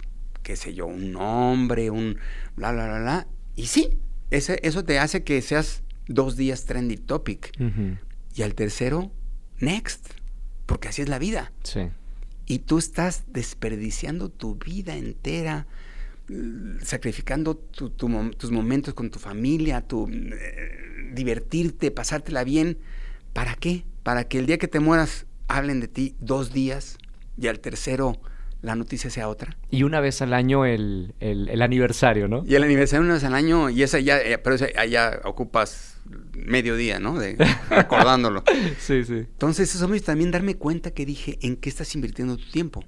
qué 0.43 0.55
sé 0.55 0.73
yo, 0.73 0.87
un 0.87 1.11
nombre, 1.11 1.89
un 1.89 2.17
bla, 2.55 2.71
bla, 2.71 2.85
bla, 2.87 2.99
bla. 2.99 3.27
Y 3.55 3.67
sí, 3.67 3.99
ese, 4.31 4.59
eso 4.63 4.83
te 4.83 4.99
hace 4.99 5.23
que 5.23 5.41
seas 5.41 5.83
dos 6.07 6.37
días 6.37 6.65
trendy 6.65 6.97
topic. 6.97 7.51
Y 8.33 8.41
al 8.43 8.55
tercero, 8.55 9.11
next, 9.59 10.07
porque 10.65 10.89
así 10.89 11.01
es 11.01 11.09
la 11.09 11.19
vida. 11.19 11.51
Sí. 11.63 11.89
Y 12.45 12.59
tú 12.59 12.77
estás 12.77 13.25
desperdiciando 13.27 14.29
tu 14.29 14.55
vida 14.55 14.95
entera 14.95 15.67
sacrificando 16.81 17.55
tus 17.55 18.51
momentos 18.51 18.93
con 18.93 19.09
tu 19.09 19.19
familia, 19.19 19.81
tu, 19.81 20.07
eh, 20.09 21.11
divertirte, 21.13 21.91
pasártela 21.91 22.43
bien. 22.43 22.77
¿Para 23.33 23.55
qué? 23.55 23.85
Para 24.03 24.25
que 24.25 24.39
el 24.39 24.45
día 24.45 24.57
que 24.57 24.67
te 24.67 24.79
mueras 24.79 25.25
hablen 25.47 25.79
de 25.79 25.87
ti 25.87 26.15
dos 26.19 26.51
días 26.51 26.97
y 27.37 27.47
al 27.47 27.59
tercero 27.59 28.19
la 28.61 28.75
noticia 28.75 29.09
sea 29.09 29.29
otra. 29.29 29.55
Y 29.69 29.83
una 29.83 29.99
vez 29.99 30.21
al 30.21 30.33
año 30.33 30.65
el, 30.65 31.13
aniversario, 31.61 32.27
¿no? 32.27 32.43
Y 32.45 32.55
el 32.55 32.63
aniversario 32.63 33.05
una 33.05 33.13
vez 33.13 33.23
al 33.23 33.35
año, 33.35 33.69
y 33.69 33.83
esa 33.83 33.99
ya, 33.99 34.19
eh, 34.19 34.37
pero 34.39 34.55
esa, 34.55 34.85
ya 34.85 35.21
ocupas 35.23 36.01
medio 36.33 36.75
día, 36.75 36.99
¿no? 36.99 37.19
De, 37.19 37.37
recordándolo. 37.69 38.43
sí, 38.79 39.03
sí. 39.03 39.13
Entonces, 39.13 39.73
eso 39.73 39.87
me 39.87 39.99
también 39.99 40.31
darme 40.31 40.55
cuenta 40.55 40.91
que 40.91 41.05
dije, 41.05 41.37
¿en 41.41 41.55
qué 41.55 41.69
estás 41.69 41.93
invirtiendo 41.95 42.37
tu 42.37 42.49
tiempo? 42.49 42.83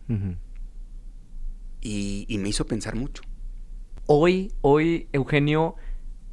y, 1.82 2.26
y, 2.28 2.38
me 2.40 2.50
hizo 2.50 2.66
pensar 2.66 2.96
mucho. 2.96 3.22
Hoy, 4.12 4.54
hoy, 4.62 5.08
Eugenio, 5.14 5.76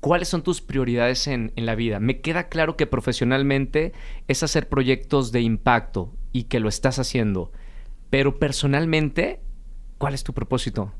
¿cuáles 0.00 0.28
son 0.28 0.42
tus 0.42 0.62
prioridades 0.62 1.26
en, 1.26 1.52
en, 1.56 1.66
la 1.66 1.74
vida? 1.74 2.00
Me 2.00 2.22
queda 2.22 2.48
claro 2.48 2.74
que 2.74 2.86
profesionalmente 2.86 3.92
es 4.28 4.42
hacer 4.42 4.70
proyectos 4.70 5.30
de 5.30 5.42
impacto 5.42 6.16
y 6.32 6.44
que 6.44 6.58
lo 6.58 6.70
estás 6.70 6.98
haciendo, 6.98 7.52
pero 8.08 8.38
personalmente, 8.38 9.40
¿cuál 9.98 10.14
es 10.14 10.24
tu 10.24 10.32
propósito? 10.32 10.94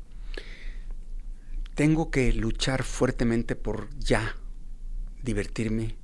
Tengo 1.73 2.11
que 2.11 2.31
luchar 2.31 2.83
fuertemente 2.83 3.55
por 3.55 3.89
ya 3.97 4.35
divertirme, 5.23 5.95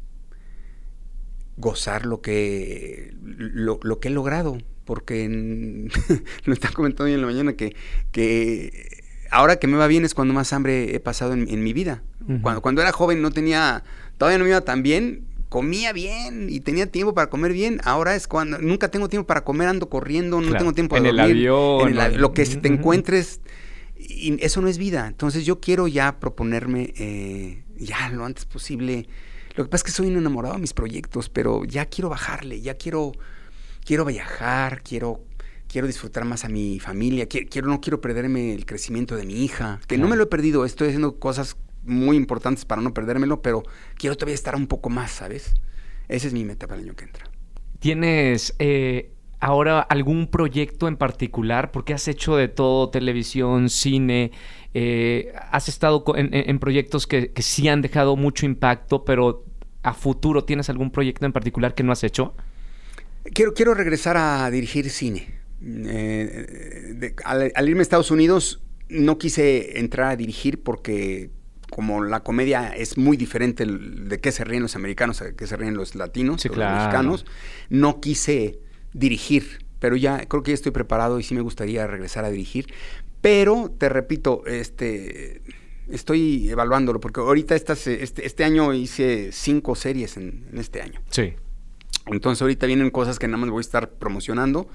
gozar 1.55 2.07
lo 2.07 2.21
que, 2.21 3.13
lo, 3.21 3.79
lo 3.83 3.99
que 3.99 4.07
he 4.07 4.11
logrado, 4.11 4.57
porque 4.85 5.29
lo 6.45 6.53
estaba 6.53 6.73
comentando 6.73 7.03
hoy 7.03 7.13
en 7.13 7.21
la 7.21 7.27
mañana 7.27 7.53
que, 7.53 7.75
que 8.11 9.02
ahora 9.33 9.57
que 9.57 9.67
me 9.67 9.77
va 9.77 9.87
bien 9.87 10.05
es 10.05 10.13
cuando 10.13 10.33
más 10.33 10.53
hambre 10.53 10.95
he 10.95 10.99
pasado 10.99 11.33
en, 11.33 11.63
mi 11.63 11.73
vida. 11.73 12.03
cuando, 12.41 12.61
cuando 12.61 12.81
era 12.81 12.91
joven 12.91 13.21
no 13.21 13.31
tenía, 13.31 13.83
todavía 14.17 14.37
no 14.37 14.43
me 14.45 14.51
iba 14.51 14.61
tan 14.61 14.83
bien, 14.83 15.25
comía 15.49 15.91
bien 15.93 16.47
y 16.49 16.61
tenía 16.61 16.87
tiempo 16.87 17.13
para 17.13 17.29
comer 17.29 17.51
bien. 17.51 17.81
Ahora 17.83 18.15
es 18.15 18.27
cuando 18.27 18.59
nunca 18.59 18.89
tengo 18.89 19.09
tiempo 19.09 19.27
para 19.27 19.43
comer, 19.43 19.67
ando 19.67 19.89
corriendo, 19.89 20.39
no 20.41 20.55
tengo 20.55 20.73
tiempo 20.73 20.95
para 20.95 21.09
en 21.09 21.15
dormir. 21.15 21.31
El 21.31 21.47
avión, 21.49 21.89
en 21.89 22.21
lo 22.21 22.33
que 22.33 22.45
te 22.45 22.67
encuentres. 22.67 23.41
Y 23.95 24.43
eso 24.43 24.61
no 24.61 24.67
es 24.67 24.77
vida. 24.77 25.07
Entonces 25.07 25.45
yo 25.45 25.59
quiero 25.59 25.87
ya 25.87 26.19
proponerme 26.19 26.93
eh, 26.97 27.63
ya 27.77 28.09
lo 28.09 28.25
antes 28.25 28.45
posible. 28.45 29.07
Lo 29.55 29.63
que 29.63 29.69
pasa 29.69 29.81
es 29.81 29.83
que 29.83 29.91
soy 29.91 30.07
un 30.07 30.17
enamorado 30.17 30.55
de 30.55 30.61
mis 30.61 30.73
proyectos, 30.73 31.29
pero 31.29 31.63
ya 31.65 31.85
quiero 31.85 32.09
bajarle, 32.09 32.61
ya 32.61 32.73
quiero, 32.73 33.11
quiero 33.85 34.05
viajar, 34.05 34.81
quiero 34.81 35.21
quiero 35.73 35.87
disfrutar 35.87 36.23
más 36.23 36.45
a 36.45 36.49
mi 36.49 36.79
familia, 36.79 37.25
quiero, 37.25 37.67
no 37.67 37.81
quiero 37.81 37.99
perderme 37.99 38.53
el 38.53 38.67
crecimiento 38.67 39.15
de 39.15 39.25
mi 39.25 39.43
hija, 39.43 39.79
que 39.87 39.97
no 39.97 40.07
me 40.07 40.15
lo 40.15 40.25
he 40.25 40.27
perdido, 40.27 40.65
estoy 40.65 40.89
haciendo 40.89 41.17
cosas 41.17 41.57
muy 41.81 42.15
importantes 42.15 42.63
para 42.63 42.79
no 42.79 42.93
perdérmelo, 42.93 43.41
pero 43.41 43.63
quiero 43.97 44.15
todavía 44.15 44.35
estar 44.35 44.55
un 44.55 44.67
poco 44.67 44.91
más, 44.91 45.09
¿sabes? 45.09 45.55
Esa 46.09 46.27
es 46.27 46.33
mi 46.33 46.45
meta 46.45 46.67
para 46.67 46.79
el 46.79 46.85
año 46.85 46.95
que 46.95 47.05
entra. 47.05 47.25
¿Tienes 47.79 48.53
eh, 48.59 49.13
ahora 49.39 49.81
algún 49.81 50.27
proyecto 50.27 50.87
en 50.87 50.95
particular? 50.95 51.71
Porque 51.71 51.95
has 51.95 52.07
hecho 52.07 52.35
de 52.35 52.49
todo, 52.49 52.91
televisión, 52.91 53.67
cine, 53.67 54.31
eh, 54.75 55.33
has 55.49 55.69
estado 55.69 56.03
en, 56.15 56.59
proyectos 56.59 57.07
que, 57.07 57.31
que 57.31 57.41
sí 57.41 57.67
han 57.67 57.81
dejado 57.81 58.15
mucho 58.15 58.45
impacto, 58.45 59.05
pero 59.05 59.43
a 59.81 59.95
futuro 59.95 60.43
tienes 60.43 60.69
algún 60.69 60.91
proyecto 60.91 61.25
en 61.25 61.33
particular 61.33 61.73
que 61.73 61.81
no 61.81 61.91
has 61.91 62.03
hecho? 62.03 62.35
Quiero, 63.33 63.55
quiero 63.55 63.73
regresar 63.73 64.17
a 64.17 64.47
dirigir 64.51 64.91
cine. 64.91 65.42
Eh, 65.65 67.13
al, 67.23 67.69
irme 67.69 67.79
a 67.79 67.83
Estados 67.83 68.11
Unidos 68.11 68.61
no 68.89 69.17
quise 69.17 69.79
entrar 69.79 70.11
a 70.11 70.15
dirigir 70.15 70.61
porque 70.61 71.29
como 71.69 72.03
la 72.03 72.21
comedia 72.21 72.69
es 72.69 72.97
muy 72.97 73.17
diferente 73.17 73.65
de 73.65 74.19
qué 74.19 74.31
se 74.31 74.43
ríen 74.43 74.61
los 74.61 74.75
americanos 74.75 75.21
a 75.21 75.33
qué 75.33 75.47
se 75.47 75.55
ríen 75.57 75.75
los 75.75 75.95
latinos, 75.95 76.45
los 76.45 76.57
mexicanos, 76.57 77.25
no 77.69 77.99
quise 77.99 78.59
dirigir, 78.93 79.65
pero 79.79 79.95
ya 79.95 80.25
creo 80.27 80.43
que 80.43 80.51
ya 80.51 80.55
estoy 80.55 80.71
preparado 80.71 81.19
y 81.19 81.23
sí 81.23 81.33
me 81.33 81.41
gustaría 81.41 81.87
regresar 81.87 82.25
a 82.25 82.29
dirigir. 82.29 82.71
Pero 83.21 83.73
te 83.75 83.89
repito, 83.89 84.43
este 84.45 85.41
estoy 85.89 86.49
evaluándolo 86.49 86.99
porque 86.99 87.21
ahorita 87.21 87.55
este, 87.55 88.03
este, 88.03 88.43
año 88.43 88.73
hice 88.73 89.31
cinco 89.31 89.75
series 89.75 90.17
en, 90.17 90.45
en, 90.51 90.57
este 90.57 90.81
año. 90.81 91.01
Sí. 91.09 91.33
Entonces 92.05 92.41
ahorita 92.41 92.67
vienen 92.67 92.89
cosas 92.91 93.17
que 93.17 93.27
nada 93.27 93.37
más 93.37 93.49
voy 93.49 93.59
a 93.59 93.61
estar 93.61 93.89
promocionando. 93.91 94.67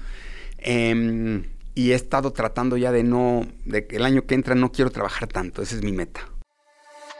Em, 0.61 1.43
y 1.75 1.91
he 1.91 1.95
estado 1.95 2.31
tratando 2.31 2.77
ya 2.77 2.91
de 2.91 3.03
no, 3.03 3.45
de 3.65 3.87
que 3.87 3.97
el 3.97 4.05
año 4.05 4.25
que 4.25 4.35
entra 4.35 4.55
no 4.55 4.71
quiero 4.71 4.91
trabajar 4.91 5.27
tanto, 5.27 5.61
esa 5.61 5.75
es 5.75 5.83
mi 5.83 5.91
meta. 5.91 6.21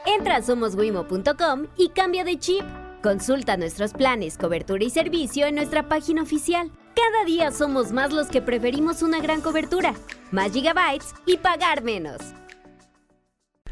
Entra 0.06 0.38
a 0.38 0.42
somoswimo.com 0.42 1.68
y 1.78 1.90
cambia 1.90 2.24
de 2.24 2.38
chip. 2.38 2.64
Consulta 3.02 3.56
nuestros 3.56 3.94
planes, 3.94 4.38
cobertura 4.38 4.84
y 4.84 4.90
servicio 4.90 5.46
en 5.46 5.56
nuestra 5.56 5.88
página 5.88 6.22
oficial. 6.22 6.72
Cada 6.96 7.24
día 7.26 7.52
somos 7.52 7.92
más 7.94 8.12
los 8.12 8.28
que 8.28 8.42
preferimos 8.42 9.02
una 9.02 9.22
gran 9.22 9.40
cobertura, 9.42 9.94
más 10.32 10.52
gigabytes 10.52 11.14
y 11.26 11.38
pagar 11.38 11.82
menos 11.82 12.18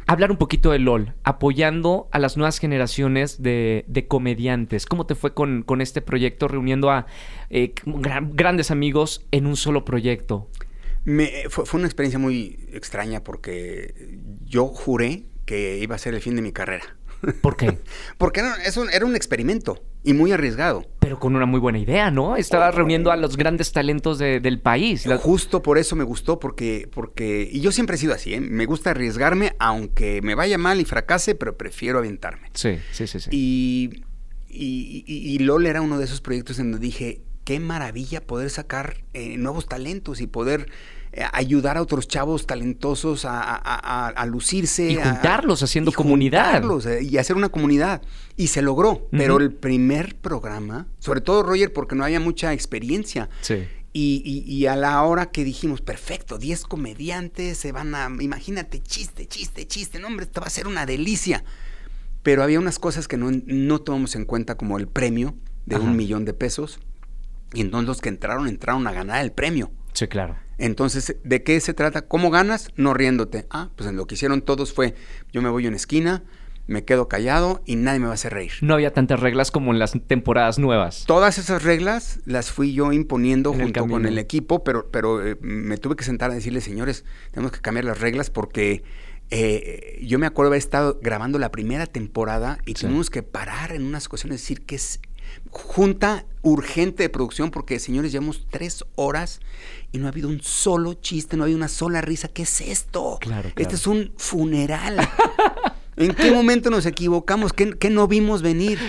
hablar 0.08 0.32
un 0.32 0.38
poquito 0.38 0.72
de 0.72 0.80
LOL, 0.80 1.14
apoyando 1.24 2.08
a 2.12 2.20
las 2.20 2.38
nuevas 2.38 2.58
generaciones 2.58 3.44
de, 3.44 4.06
comediantes. 4.08 4.86
¿Cómo 4.86 5.06
te 5.06 5.16
fue 5.16 5.34
con, 5.34 5.66
este 5.82 6.02
proyecto, 6.02 6.48
reuniendo 6.48 6.90
a 6.90 7.06
eh, 7.50 7.74
grandes 7.86 8.72
amigos 8.72 9.26
en 9.32 9.46
un 9.46 9.56
solo 9.56 9.86
proyecto? 9.86 10.50
fue, 11.50 11.66
fue, 11.66 11.78
una 11.78 11.88
experiencia 11.88 12.20
muy 12.20 12.60
extraña 12.74 13.24
porque 13.24 14.20
yo 14.44 14.68
juré 14.68 15.24
que 15.46 15.78
iba 15.78 15.96
a 15.96 15.98
ser 15.98 16.14
el 16.14 16.22
fin 16.22 16.36
de 16.36 16.42
mi 16.42 16.52
carrera. 16.52 16.98
¿Por 17.42 17.56
qué? 17.56 17.80
Porque 18.18 18.42
era, 18.42 18.56
un, 18.76 18.90
era 18.90 19.06
un 19.06 19.16
experimento 19.16 19.82
y 20.04 20.14
muy 20.14 20.32
arriesgado. 20.32 20.86
Pero 21.08 21.20
con 21.20 21.38
una 21.38 21.46
muy 21.46 21.62
buena 21.62 21.80
idea, 21.80 22.12
¿no? 22.12 22.36
Estaba 22.36 22.70
reuniendo 22.70 23.14
a 23.14 23.16
los 23.16 23.38
grandes 23.38 23.72
talentos 23.72 24.18
del 24.18 24.60
país. 24.60 25.08
Justo 25.22 25.62
por 25.62 25.78
eso 25.78 25.96
me 25.96 26.04
gustó, 26.04 26.38
porque, 26.38 26.90
porque, 26.92 27.48
y 27.50 27.62
yo 27.62 27.72
siempre 27.72 27.96
he 27.96 27.98
sido 27.98 28.14
así, 28.14 28.34
¿eh? 28.34 28.42
me 28.42 28.66
gusta 28.66 28.90
arriesgarme, 28.90 29.56
aunque 29.58 30.22
me 30.22 30.36
vaya 30.36 30.58
mal 30.58 30.82
y 30.82 30.84
fracase, 30.84 31.34
pero 31.34 31.56
prefiero 31.56 32.00
aventarme. 32.00 32.50
Sí, 32.54 32.80
sí, 32.92 33.08
sí. 33.08 33.22
sí. 33.22 33.30
Y, 33.32 34.04
y, 34.50 35.06
y, 35.08 35.40
LOL 35.40 35.66
era 35.66 35.82
uno 35.82 35.98
de 35.98 36.04
esos 36.04 36.20
proyectos 36.20 36.60
en 36.60 36.74
donde 36.74 36.86
dije, 36.86 37.22
qué 37.46 37.62
maravilla 37.62 38.20
poder 38.20 38.50
sacar 38.50 38.98
eh, 39.14 39.38
nuevos 39.38 39.66
talentos 39.66 40.20
y 40.20 40.28
poder 40.28 40.70
ayudar 41.34 41.78
a 41.78 41.82
otros 41.82 42.08
chavos 42.08 42.46
talentosos 42.46 43.26
a, 43.26 44.26
lucirse. 44.28 44.92
Y 44.92 44.96
juntarlos 44.96 45.64
haciendo 45.64 45.92
comunidad. 45.92 46.64
Eh, 46.88 47.04
y 47.04 47.18
hacer 47.18 47.36
una 47.36 47.50
comunidad. 47.50 48.02
Y 48.36 48.48
se 48.48 48.62
logró. 48.62 49.08
Pero 49.12 49.38
el 49.38 49.54
primer 49.54 50.16
programa, 50.16 50.88
sobre 51.00 51.22
todo 51.22 51.44
Roger, 51.44 51.74
porque 51.74 51.96
no 51.96 52.04
había 52.04 52.20
mucha 52.20 52.54
experiencia. 52.54 53.30
Sí. 53.42 53.66
Y, 54.00 54.68
a 54.68 54.76
la 54.76 55.02
hora 55.02 55.32
que 55.32 55.44
dijimos, 55.44 55.82
perfecto, 55.82 56.38
10 56.38 56.66
comediantes 56.66 57.58
se 57.58 57.72
van 57.72 57.96
a, 57.96 58.12
imagínate, 58.20 58.80
chiste, 58.80 59.26
chiste, 59.28 59.66
chiste, 59.66 59.98
no 59.98 60.06
hombre, 60.06 60.26
esto 60.26 60.42
va 60.42 60.48
a 60.48 60.52
ser 60.52 60.68
una 60.68 60.86
delicia. 60.86 61.44
Pero 62.22 62.44
había 62.44 62.60
unas 62.60 62.78
cosas 62.78 63.08
que 63.08 63.18
no, 63.18 63.80
tomamos 63.80 64.16
en 64.16 64.26
cuenta 64.26 64.56
como 64.56 64.78
el 64.78 64.88
premio 64.88 65.34
de 65.66 65.78
un 65.78 65.96
millón 65.96 66.26
de 66.26 66.34
pesos. 66.34 66.80
Y 67.54 67.62
entonces 67.62 67.88
los 67.88 68.02
que 68.02 68.10
entraron, 68.10 68.48
entraron 68.48 68.86
a 68.86 68.92
ganar 68.92 69.24
el 69.24 69.32
premio. 69.32 69.72
Sí, 69.94 70.08
claro. 70.08 70.38
Entonces, 70.58 71.16
¿de 71.24 71.44
qué 71.44 71.60
se 71.60 71.74
trata? 71.74 72.04
¿Cómo 72.04 72.30
ganas? 72.32 72.70
No 72.76 72.94
riéndote. 72.94 73.46
Ah, 73.50 73.70
pues 73.76 73.90
en 73.90 73.96
lo 73.96 74.06
que 74.08 74.16
hicieron 74.16 74.42
todos 74.42 74.74
fue, 74.74 74.96
yo 75.32 75.42
me 75.42 75.50
voy 75.50 75.66
a 75.66 75.68
una 75.68 75.78
esquina, 75.78 76.24
me 76.66 76.84
quedo 76.84 77.08
callado 77.08 77.62
y 77.66 77.76
nadie 77.76 78.00
me 78.00 78.06
va 78.06 78.12
a 78.12 78.16
hacer 78.16 78.34
reír. 78.34 78.52
No 78.62 78.74
había 78.74 78.92
tantas 78.92 79.20
reglas 79.20 79.52
como 79.52 79.72
en 79.72 79.80
las 79.80 79.94
temporadas 80.08 80.60
nuevas. 80.60 81.04
Todas 81.06 81.38
esas 81.38 81.64
reglas 81.64 82.20
las 82.26 82.52
fui 82.52 82.74
yo 82.74 82.92
imponiendo 82.92 83.54
En 83.54 83.60
el 83.62 83.64
junto 83.68 83.88
con 83.88 84.06
el 84.06 84.18
equipo, 84.18 84.64
pero, 84.64 84.90
pero 84.92 85.26
eh, 85.26 85.38
me 85.42 85.78
tuve 85.78 85.96
que 85.96 86.04
sentar 86.04 86.32
a 86.32 86.34
decirle, 86.34 86.60
señores, 86.62 87.06
tenemos 87.32 87.52
que 87.52 87.62
cambiar 87.62 87.86
las 87.86 88.02
reglas 88.02 88.30
porque 88.30 88.84
eh, 89.30 90.00
yo 90.06 90.20
me 90.20 90.26
acuerdo 90.26 90.50
haber 90.50 90.60
estado 90.60 91.00
grabando 91.02 91.38
la 91.40 91.52
primera 91.52 91.86
temporada 91.86 92.58
y 92.66 92.72
Sí. 92.76 92.86
tuvimos 92.86 93.10
que 93.10 93.24
parar 93.24 93.72
en 93.74 93.84
unas 93.84 94.08
ocasiones, 94.08 94.42
decir 94.42 94.66
que 94.66 94.76
es 94.76 95.00
junta 95.52 96.26
urgente 96.42 97.04
de 97.04 97.10
producción 97.10 97.52
porque, 97.52 97.80
señores, 97.80 98.12
llevamos 98.12 98.48
tres 98.50 98.86
horas 98.96 99.40
y 99.92 99.98
no 99.98 100.06
ha 100.06 100.10
habido 100.10 100.30
un 100.30 100.42
solo 100.42 100.94
chiste, 100.94 101.36
no 101.38 101.44
ha 101.44 101.46
habido 101.46 101.58
una 101.58 101.68
sola 101.68 102.02
risa. 102.02 102.28
¿Qué 102.28 102.44
es 102.44 102.62
esto? 102.62 103.18
Claro, 103.20 103.42
claro. 103.50 103.54
Este 103.58 103.76
es 103.76 103.88
un 103.88 104.14
funeral. 104.18 104.98
¿En 105.98 106.14
qué 106.14 106.32
momento 106.32 106.70
nos 106.70 106.86
equivocamos? 106.86 107.54
¿Qué, 107.54 107.72
qué 107.78 107.90
no 107.90 108.08
vimos 108.08 108.42
venir? 108.42 108.80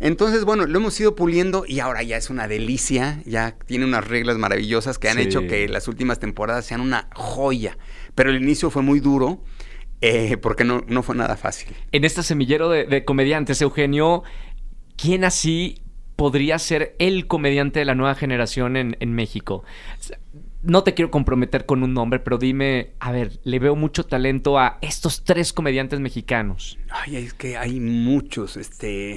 Entonces, 0.00 0.44
bueno, 0.44 0.66
lo 0.66 0.78
hemos 0.78 0.98
ido 0.98 1.14
puliendo 1.14 1.64
y 1.66 1.80
ahora 1.80 2.02
ya 2.02 2.16
es 2.16 2.30
una 2.30 2.48
delicia, 2.48 3.22
ya 3.26 3.56
tiene 3.66 3.84
unas 3.84 4.08
reglas 4.08 4.38
maravillosas 4.38 4.98
que 4.98 5.08
han 5.10 5.18
Sí. 5.18 5.24
hecho 5.24 5.42
que 5.46 5.68
las 5.68 5.88
últimas 5.88 6.18
temporadas 6.18 6.64
sean 6.64 6.80
una 6.80 7.08
joya. 7.14 7.76
Pero 8.14 8.30
el 8.30 8.42
inicio 8.42 8.70
fue 8.70 8.82
muy 8.82 8.98
duro 9.00 9.42
eh, 10.00 10.38
porque 10.38 10.64
no, 10.64 10.82
no 10.88 11.02
fue 11.02 11.14
nada 11.14 11.36
fácil. 11.36 11.76
En 11.92 12.04
este 12.04 12.22
semillero 12.22 12.70
de, 12.70 12.84
de 12.86 13.04
comediantes, 13.04 13.60
Eugenio, 13.60 14.22
¿quién 15.00 15.24
así 15.24 15.82
podría 16.16 16.58
ser 16.58 16.94
el 16.98 17.26
comediante 17.26 17.78
de 17.78 17.84
la 17.84 17.94
nueva 17.94 18.14
generación 18.14 18.76
en, 18.76 18.96
en 19.00 19.14
México? 19.14 19.64
No 20.62 20.82
te 20.84 20.92
quiero 20.92 21.10
comprometer 21.10 21.64
con 21.64 21.82
un 21.82 21.94
nombre, 21.94 22.20
pero 22.20 22.36
dime, 22.36 22.90
a 23.00 23.12
ver, 23.12 23.40
le 23.44 23.58
veo 23.58 23.76
mucho 23.76 24.04
talento 24.04 24.58
a 24.58 24.78
estos 24.82 25.24
tres 25.24 25.52
comediantes 25.54 26.00
mexicanos. 26.00 26.78
Ay, 26.90 27.16
es 27.16 27.32
que 27.32 27.56
hay 27.56 27.80
muchos, 27.80 28.58
este, 28.58 29.12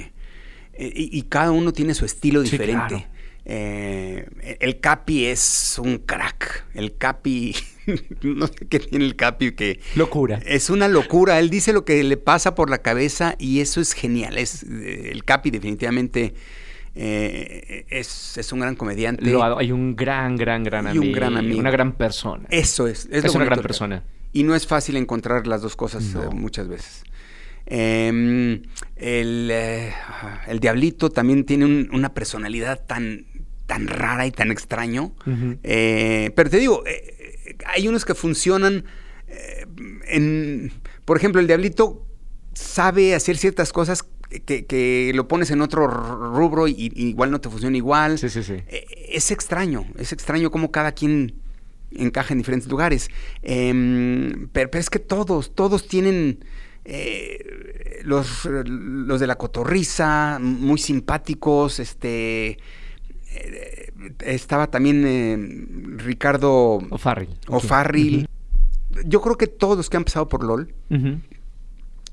eh, 0.72 0.92
y, 0.96 1.18
y 1.18 1.22
cada 1.24 1.50
uno 1.50 1.72
tiene 1.72 1.92
su 1.94 2.06
estilo 2.06 2.42
Sí, 2.44 2.52
diferente. 2.52 2.88
claro. 2.88 3.04
Eh, 3.44 4.56
el 4.60 4.80
Capi 4.80 5.26
es 5.26 5.78
un 5.78 5.98
crack. 5.98 6.64
El 6.72 6.96
Capi, 6.96 7.54
no 8.22 8.46
sé 8.46 8.54
qué 8.68 8.78
tiene 8.80 9.04
el 9.04 9.16
Capi 9.16 9.52
que 9.52 9.80
Locura. 9.96 10.40
es 10.46 10.70
una 10.70 10.88
locura. 10.88 11.38
Él 11.38 11.50
dice 11.50 11.72
lo 11.72 11.84
que 11.84 12.02
le 12.04 12.16
pasa 12.16 12.54
por 12.54 12.70
la 12.70 12.78
cabeza 12.78 13.34
y 13.38 13.60
eso 13.60 13.80
es 13.80 13.92
genial. 13.92 14.38
Es 14.38 14.62
eh, 14.64 15.10
el 15.12 15.24
Capi 15.24 15.50
definitivamente 15.50 16.34
eh, 16.96 17.84
es, 17.88 18.38
es 18.38 18.52
un 18.52 18.60
gran 18.60 18.76
comediante. 18.76 19.24
Lo 19.24 19.58
hay 19.58 19.72
un 19.72 19.96
gran, 19.96 20.36
gran, 20.36 20.62
gran 20.64 20.86
Y 20.86 20.90
un 20.98 20.98
amigo. 21.04 21.16
gran 21.16 21.36
amigo. 21.36 21.58
Una 21.60 21.70
gran 21.70 21.92
persona. 21.92 22.46
Eso 22.50 22.86
es. 22.86 23.08
Es 23.10 23.34
una 23.34 23.44
gran 23.44 23.60
persona. 23.62 24.02
Y 24.32 24.42
no 24.42 24.54
es 24.54 24.66
fácil 24.66 24.96
encontrar 24.96 25.46
las 25.46 25.62
dos 25.62 25.76
cosas 25.76 26.02
No. 26.14 26.22
eh, 26.24 26.28
muchas 26.32 26.68
veces. 26.68 27.02
Em, 27.66 28.62
el, 28.96 29.50
el 30.46 30.60
Diablito 30.60 31.10
también 31.10 31.44
tiene 31.44 31.64
un- 31.64 31.88
una 31.92 32.12
personalidad 32.12 32.84
tan, 32.86 33.26
tan 33.66 33.86
rara 33.86 34.26
y 34.26 34.30
tan 34.32 34.50
extraño. 34.50 35.12
Pero 35.24 36.50
te 36.50 36.58
digo, 36.58 36.82
hay 37.66 37.88
unos 37.88 38.04
que 38.04 38.14
funcionan 38.14 38.84
eh, 39.28 39.66
en... 40.08 40.72
Por 41.04 41.16
ejemplo, 41.16 41.40
el 41.40 41.46
Diablito 41.46 42.06
sabe 42.54 43.14
hacer 43.14 43.36
ciertas 43.36 43.72
cosas 43.72 44.04
que, 44.46 44.66
que 44.66 45.12
lo 45.14 45.28
pones 45.28 45.50
en 45.50 45.60
otro 45.60 45.86
rubro 45.86 46.66
y, 46.68 46.72
y 46.94 47.08
igual 47.08 47.30
no 47.30 47.40
te 47.40 47.48
funciona 47.50 47.76
igual. 47.76 48.18
Sí, 48.18 48.28
sí, 48.28 48.42
sí. 48.42 48.54
Eh, 48.68 48.86
Es 49.12 49.30
extraño, 49.30 49.86
es 49.98 50.12
extraño 50.12 50.50
cómo 50.50 50.70
cada 50.70 50.92
quien 50.92 51.34
encaja 51.92 52.32
en 52.34 52.38
diferentes 52.38 52.68
lugares. 52.70 53.10
Em, 53.42 54.48
pero, 54.52 54.70
pero 54.70 54.80
es 54.80 54.90
que 54.90 54.98
todos, 54.98 55.54
todos 55.54 55.86
tienen 55.86 56.44
eh, 56.84 58.00
los, 58.04 58.44
los 58.46 59.20
de 59.20 59.26
la 59.26 59.36
cotorriza, 59.36 60.38
muy 60.40 60.78
simpáticos, 60.78 61.78
este... 61.80 62.58
eh, 63.34 63.92
estaba 64.24 64.68
también 64.70 65.04
eh, 65.06 65.36
Ricardo 66.02 66.78
O'Farrill. 66.90 67.30
O'Farrill. 67.48 68.28
Yo 69.06 69.20
creo 69.20 69.36
que 69.36 69.46
todos 69.46 69.76
los 69.76 69.90
que 69.90 69.96
han 69.96 70.04
pasado 70.04 70.28
por 70.28 70.44
LOL 70.44 70.72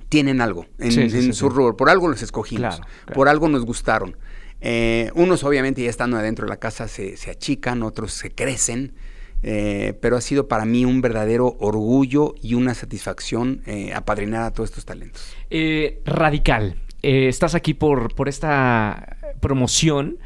tienen 0.09 0.41
algo 0.41 0.65
en, 0.79 0.91
Sí, 0.91 1.09
sí, 1.09 1.17
en 1.17 1.23
sí, 1.23 1.33
su 1.33 1.49
rubro. 1.49 1.77
Por 1.77 1.89
algo 1.89 2.07
los 2.07 2.21
escogimos. 2.21 2.75
Claro, 2.75 2.83
claro. 3.05 3.13
Por 3.15 3.29
algo 3.29 3.47
nos 3.49 3.65
gustaron. 3.65 4.17
Eh, 4.59 5.11
unos 5.15 5.43
obviamente 5.43 5.81
ya 5.83 5.89
estando 5.89 6.17
adentro 6.17 6.45
de 6.45 6.49
la 6.49 6.57
casa 6.57 6.87
se, 6.87 7.17
se 7.17 7.31
achican, 7.31 7.81
otros 7.83 8.13
se 8.13 8.31
crecen. 8.31 8.93
eh, 9.43 9.97
pero 10.01 10.17
ha 10.17 10.21
sido 10.21 10.47
para 10.47 10.65
mí 10.65 10.85
un 10.85 11.01
verdadero 11.01 11.55
orgullo 11.59 12.35
y 12.43 12.53
una 12.53 12.73
satisfacción 12.75 13.61
eh, 13.65 13.91
apadrinar 13.93 14.43
a 14.43 14.51
todos 14.51 14.69
estos 14.69 14.85
talentos. 14.85 15.35
Eh, 15.49 16.01
radical. 16.05 16.75
Estás 17.01 17.55
aquí 17.55 17.73
por, 17.73 18.13
por 18.13 18.29
esta 18.29 19.17
promoción 19.39 20.19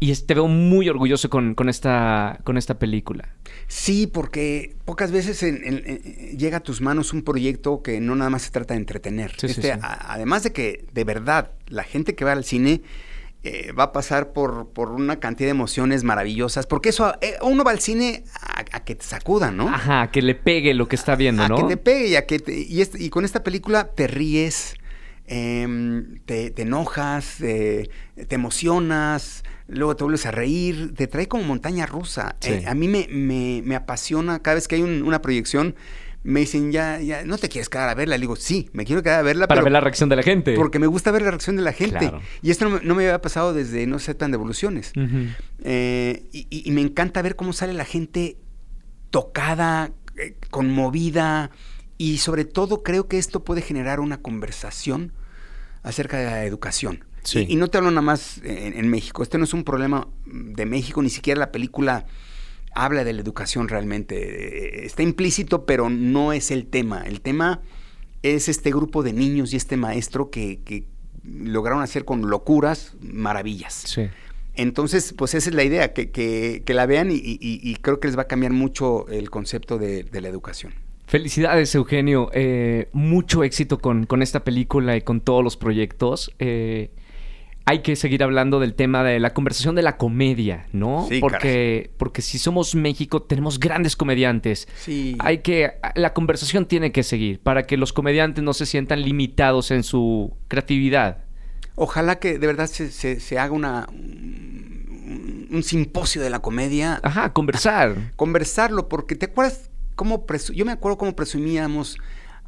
y 0.00 0.14
te 0.16 0.34
veo 0.34 0.48
muy 0.48 0.88
orgulloso 0.88 1.28
con, 1.30 1.54
con 1.54 1.68
esta, 1.68 2.40
con 2.44 2.56
esta 2.56 2.78
película. 2.78 3.28
Sí, 3.68 4.06
porque 4.06 4.74
pocas 4.84 5.12
veces 5.12 5.42
en- 5.42 5.60
en- 5.64 5.82
en- 5.86 6.38
llega 6.38 6.56
a 6.56 6.60
tus 6.60 6.80
manos 6.80 7.12
un 7.12 7.22
proyecto 7.22 7.82
que 7.82 8.00
no 8.00 8.16
nada 8.16 8.30
más 8.30 8.42
se 8.42 8.50
trata 8.50 8.74
de 8.74 8.80
entretener. 8.80 9.32
Sí, 9.32 9.48
sí, 9.48 9.60
Este, 9.60 9.74
sí. 9.74 9.78
a- 9.82 10.12
además 10.14 10.42
de 10.42 10.52
que 10.52 10.86
de 10.92 11.04
verdad 11.04 11.52
la 11.68 11.84
gente 11.84 12.14
que 12.14 12.24
va 12.24 12.32
al 12.32 12.44
cine 12.44 12.82
eh, 13.42 13.72
va 13.72 13.84
a 13.84 13.92
pasar 13.92 14.34
por, 14.34 14.68
por 14.68 14.90
una 14.90 15.18
cantidad 15.18 15.46
de 15.46 15.52
emociones 15.52 16.04
maravillosas, 16.04 16.66
porque 16.66 16.90
eso 16.90 17.14
eh, 17.22 17.36
uno 17.40 17.64
va 17.64 17.70
al 17.70 17.80
cine 17.80 18.22
a, 18.38 18.64
a 18.76 18.84
que 18.84 18.94
te 18.94 19.02
sacudan, 19.04 19.56
¿no? 19.56 19.66
Ajá, 19.68 20.10
que 20.10 20.20
le 20.20 20.34
pegue 20.34 20.74
lo 20.74 20.88
que 20.88 20.96
está 20.96 21.16
viendo, 21.16 21.44
a 21.44 21.48
¿no? 21.48 21.56
que 21.56 21.62
te 21.62 21.76
pegue 21.78 22.08
y, 22.08 22.16
a 22.16 22.26
que 22.26 22.38
te- 22.38 22.58
y, 22.60 22.82
este- 22.82 23.02
y 23.02 23.08
con 23.08 23.24
esta 23.24 23.42
película 23.42 23.84
te 23.94 24.06
ríes, 24.08 24.74
em, 25.32 26.18
te, 26.26 26.50
te 26.50 26.62
enojas, 26.62 27.40
eh, 27.40 27.88
te 28.28 28.34
emocionas, 28.34 29.44
luego 29.68 29.94
te 29.94 30.02
vuelves 30.04 30.26
a 30.26 30.32
reír, 30.32 30.92
te 30.96 31.06
trae 31.06 31.28
como 31.28 31.44
montaña 31.44 31.86
rusa. 31.86 32.34
Sí. 32.40 32.50
Eh, 32.52 32.64
a 32.66 32.74
mí 32.74 32.88
me, 32.88 33.06
me- 33.08 33.62
me 33.64 33.76
apasiona 33.76 34.40
cada 34.42 34.56
vez 34.56 34.66
que 34.66 34.74
hay 34.74 34.82
un- 34.82 35.02
una 35.04 35.22
proyección. 35.22 35.76
Me 36.24 36.40
dicen, 36.40 36.70
ya, 36.72 37.00
ya, 37.00 37.24
¿no 37.24 37.38
te 37.38 37.48
quieres 37.48 37.68
quedar 37.70 37.88
a 37.88 37.94
verla? 37.94 38.16
Le 38.18 38.22
digo, 38.22 38.36
sí, 38.36 38.68
me 38.74 38.84
quiero 38.84 39.02
quedar 39.02 39.20
a 39.20 39.22
verla, 39.22 39.46
Para 39.46 39.60
pero 39.60 39.64
ver 39.66 39.72
la 39.72 39.80
reacción 39.80 40.08
de 40.10 40.16
la 40.16 40.22
gente. 40.22 40.54
porque 40.56 40.78
me 40.80 40.86
gusta 40.88 41.10
ver 41.12 41.22
la 41.22 41.30
reacción 41.30 41.56
de 41.56 41.62
la 41.62 41.72
gente. 41.72 41.98
Claro. 41.98 42.20
Y 42.42 42.50
esto 42.50 42.68
no, 42.68 42.72
me- 42.78 42.84
no 42.84 42.94
me 42.96 43.04
había 43.04 43.22
pasado 43.22 43.54
desde 43.54 43.86
no 43.86 43.98
sé 44.00 44.14
tan 44.14 44.30
devoluciones. 44.32 44.92
Ujú. 44.96 45.28
Eh, 45.62 46.24
y, 46.32 46.46
y- 46.50 46.68
y 46.68 46.72
me 46.72 46.80
encanta 46.82 47.22
ver 47.22 47.36
cómo 47.36 47.52
sale 47.54 47.72
la 47.72 47.84
gente 47.86 48.36
tocada, 49.10 49.92
eh, 50.16 50.34
conmovida 50.50 51.50
y 51.96 52.18
sobre 52.18 52.44
todo 52.44 52.82
creo 52.82 53.08
que 53.08 53.16
esto 53.18 53.44
puede 53.44 53.62
generar 53.62 54.00
una 54.00 54.18
conversación 54.20 55.12
acerca 55.82 56.18
de 56.18 56.24
la 56.26 56.44
educación. 56.44 57.04
Sí. 57.22 57.46
Y, 57.48 57.52
y 57.52 57.56
no 57.56 57.68
te 57.68 57.78
hablo 57.78 57.90
nada 57.90 58.02
más 58.02 58.38
en, 58.44 58.74
en 58.78 58.88
México. 58.88 59.22
Este 59.22 59.38
no 59.38 59.44
es 59.44 59.54
un 59.54 59.64
problema 59.64 60.08
de 60.26 60.66
México, 60.66 61.02
ni 61.02 61.10
siquiera 61.10 61.38
la 61.38 61.52
película 61.52 62.06
habla 62.74 63.04
de 63.04 63.12
la 63.12 63.20
educación 63.20 63.68
realmente. 63.68 64.82
Eh, 64.82 64.86
Está 64.86 65.02
implícito, 65.02 65.66
pero 65.66 65.90
no 65.90 66.32
es 66.32 66.50
el 66.50 66.66
tema. 66.66 67.02
El 67.02 67.20
tema 67.20 67.60
es 68.22 68.48
este 68.48 68.70
grupo 68.70 69.02
de 69.02 69.12
niños 69.12 69.52
y 69.52 69.56
este 69.56 69.76
maestro 69.76 70.30
que, 70.30 70.60
que 70.64 70.84
lograron 71.24 71.82
hacer 71.82 72.04
con 72.04 72.28
locuras 72.30 72.94
maravillas. 73.00 73.74
Sí. 73.86 74.08
Entonces, 74.54 75.14
pues 75.16 75.34
esa 75.34 75.48
es 75.50 75.54
la 75.54 75.64
idea, 75.64 75.92
que, 75.92 76.10
que- 76.10 76.62
que 76.66 76.74
la 76.74 76.84
vean 76.86 77.10
y, 77.10 77.14
y- 77.14 77.38
y 77.40 77.76
creo 77.76 78.00
que 78.00 78.08
les 78.08 78.16
va 78.18 78.22
a 78.22 78.26
cambiar 78.28 78.52
mucho 78.52 79.06
el 79.08 79.30
concepto 79.30 79.78
de, 79.78 80.02
de 80.04 80.20
la 80.20 80.28
educación. 80.28 80.74
Felicidades, 81.10 81.74
Eugenio. 81.74 82.30
Eh, 82.32 82.88
mucho 82.92 83.42
éxito 83.42 83.80
con, 83.80 84.06
con 84.06 84.22
esta 84.22 84.44
película 84.44 84.96
y 84.96 85.00
con 85.02 85.20
todos 85.20 85.42
los 85.42 85.56
proyectos. 85.56 86.30
Eh, 86.38 86.92
hay 87.64 87.80
que 87.80 87.96
seguir 87.96 88.22
hablando 88.22 88.60
del 88.60 88.74
tema 88.74 89.02
de 89.02 89.18
la 89.18 89.34
conversación 89.34 89.74
de 89.74 89.82
la 89.82 89.96
comedia, 89.96 90.68
¿no? 90.72 91.06
Sí, 91.08 91.18
porque, 91.18 91.90
porque 91.98 92.22
si 92.22 92.38
somos 92.38 92.76
México, 92.76 93.22
tenemos 93.22 93.58
grandes 93.58 93.96
comediantes. 93.96 94.68
Sí. 94.78 95.16
Hay 95.18 95.38
que. 95.38 95.72
La 95.96 96.14
conversación 96.14 96.66
tiene 96.66 96.92
que 96.92 97.02
seguir 97.02 97.40
para 97.40 97.66
que 97.66 97.76
los 97.76 97.92
comediantes 97.92 98.44
no 98.44 98.52
se 98.54 98.64
sientan 98.64 99.02
limitados 99.02 99.72
en 99.72 99.82
su 99.82 100.36
creatividad. 100.46 101.24
Ojalá 101.74 102.20
que 102.20 102.38
de 102.38 102.46
verdad 102.46 102.68
se, 102.68 102.92
se- 102.92 103.18
se 103.18 103.36
haga 103.36 103.52
una, 103.52 103.88
un, 103.90 105.48
un 105.50 105.62
simposio 105.64 106.22
de 106.22 106.30
la 106.30 106.38
comedia. 106.38 107.00
Ajá, 107.02 107.32
conversar. 107.32 108.12
Conversarlo, 108.14 108.88
porque 108.88 109.16
te 109.16 109.26
acuerdas 109.26 109.69
cómo 110.00 110.24
yo 110.54 110.64
me 110.64 110.72
acuerdo 110.72 110.96
cómo 110.96 111.14
presumíamos 111.14 111.98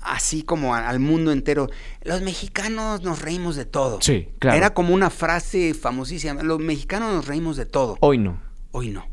así 0.01 0.43
como 0.43 0.75
a- 0.75 0.88
al 0.88 1.01
mundo 1.01 1.33
entero. 1.33 1.68
Los 2.03 2.22
mexicanos 2.22 3.03
nos 3.03 3.20
reímos 3.20 3.57
de 3.57 3.66
todo. 3.66 3.99
Sí, 4.01 4.29
claro. 4.39 4.57
Era 4.57 4.72
como 4.72 4.95
una 4.95 5.11
frase 5.11 5.74
famosísima. 5.74 6.43
Los 6.43 6.61
mexicanos 6.61 7.12
nos 7.12 7.26
reímos 7.26 7.59
de 7.59 7.66
todo. 7.66 7.99
Hoy 8.01 8.16
no. 8.16 8.41
Hoy 8.70 8.89
no. 8.89 9.07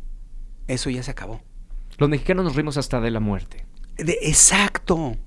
Eso 0.67 0.89
ya 0.89 1.03
se 1.03 1.11
acabó. 1.11 1.41
Los 1.97 2.07
mexicanos 2.07 2.45
nos 2.45 2.55
rimos 2.55 2.77
hasta 2.77 3.01
de 3.01 3.11
la 3.11 3.19
muerte. 3.19 3.65
De- 3.97 4.19
exacto. 4.21 5.17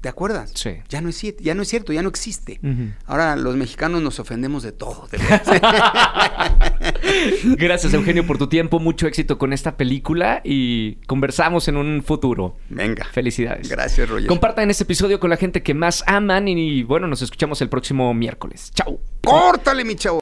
¿Te 0.00 0.08
acuerdas? 0.08 0.52
Sí. 0.54 0.76
Ya 0.88 1.00
no 1.00 1.08
es 1.08 1.16
cierto, 1.16 1.42
ya 1.42 1.54
no 1.54 1.62
es 1.62 1.68
cierto, 1.68 1.92
ya 1.92 2.02
no 2.02 2.08
existe. 2.08 2.60
Ahora 3.06 3.34
los 3.36 3.56
mexicanos 3.56 4.00
nos 4.00 4.20
ofendemos 4.20 4.62
de 4.62 4.72
todo. 4.72 5.08
de. 5.10 5.18
Gracias, 7.56 7.92
Eugenio, 7.94 8.26
por 8.26 8.38
tu 8.38 8.48
tiempo. 8.48 8.78
Mucho 8.78 9.06
éxito 9.06 9.38
con 9.38 9.52
esta 9.52 9.76
película 9.76 10.40
y 10.44 10.96
conversamos 11.06 11.68
en 11.68 11.76
un 11.76 12.02
futuro. 12.02 12.56
Venga. 12.68 13.06
Felicidades. 13.12 13.68
Gracias, 13.68 14.08
Roger. 14.08 14.26
Compartan 14.26 14.70
este 14.70 14.84
episodio 14.84 15.20
con 15.20 15.30
la 15.30 15.36
gente 15.36 15.62
que 15.62 15.74
más 15.74 16.04
aman 16.06 16.48
y, 16.48 16.82
bueno, 16.82 17.06
nos 17.06 17.22
escuchamos 17.22 17.60
el 17.62 17.68
próximo 17.68 18.12
miércoles. 18.14 18.70
Chao. 18.74 19.00
Córtale, 19.22 19.84
mi 19.84 19.94
chavo. 19.94 20.16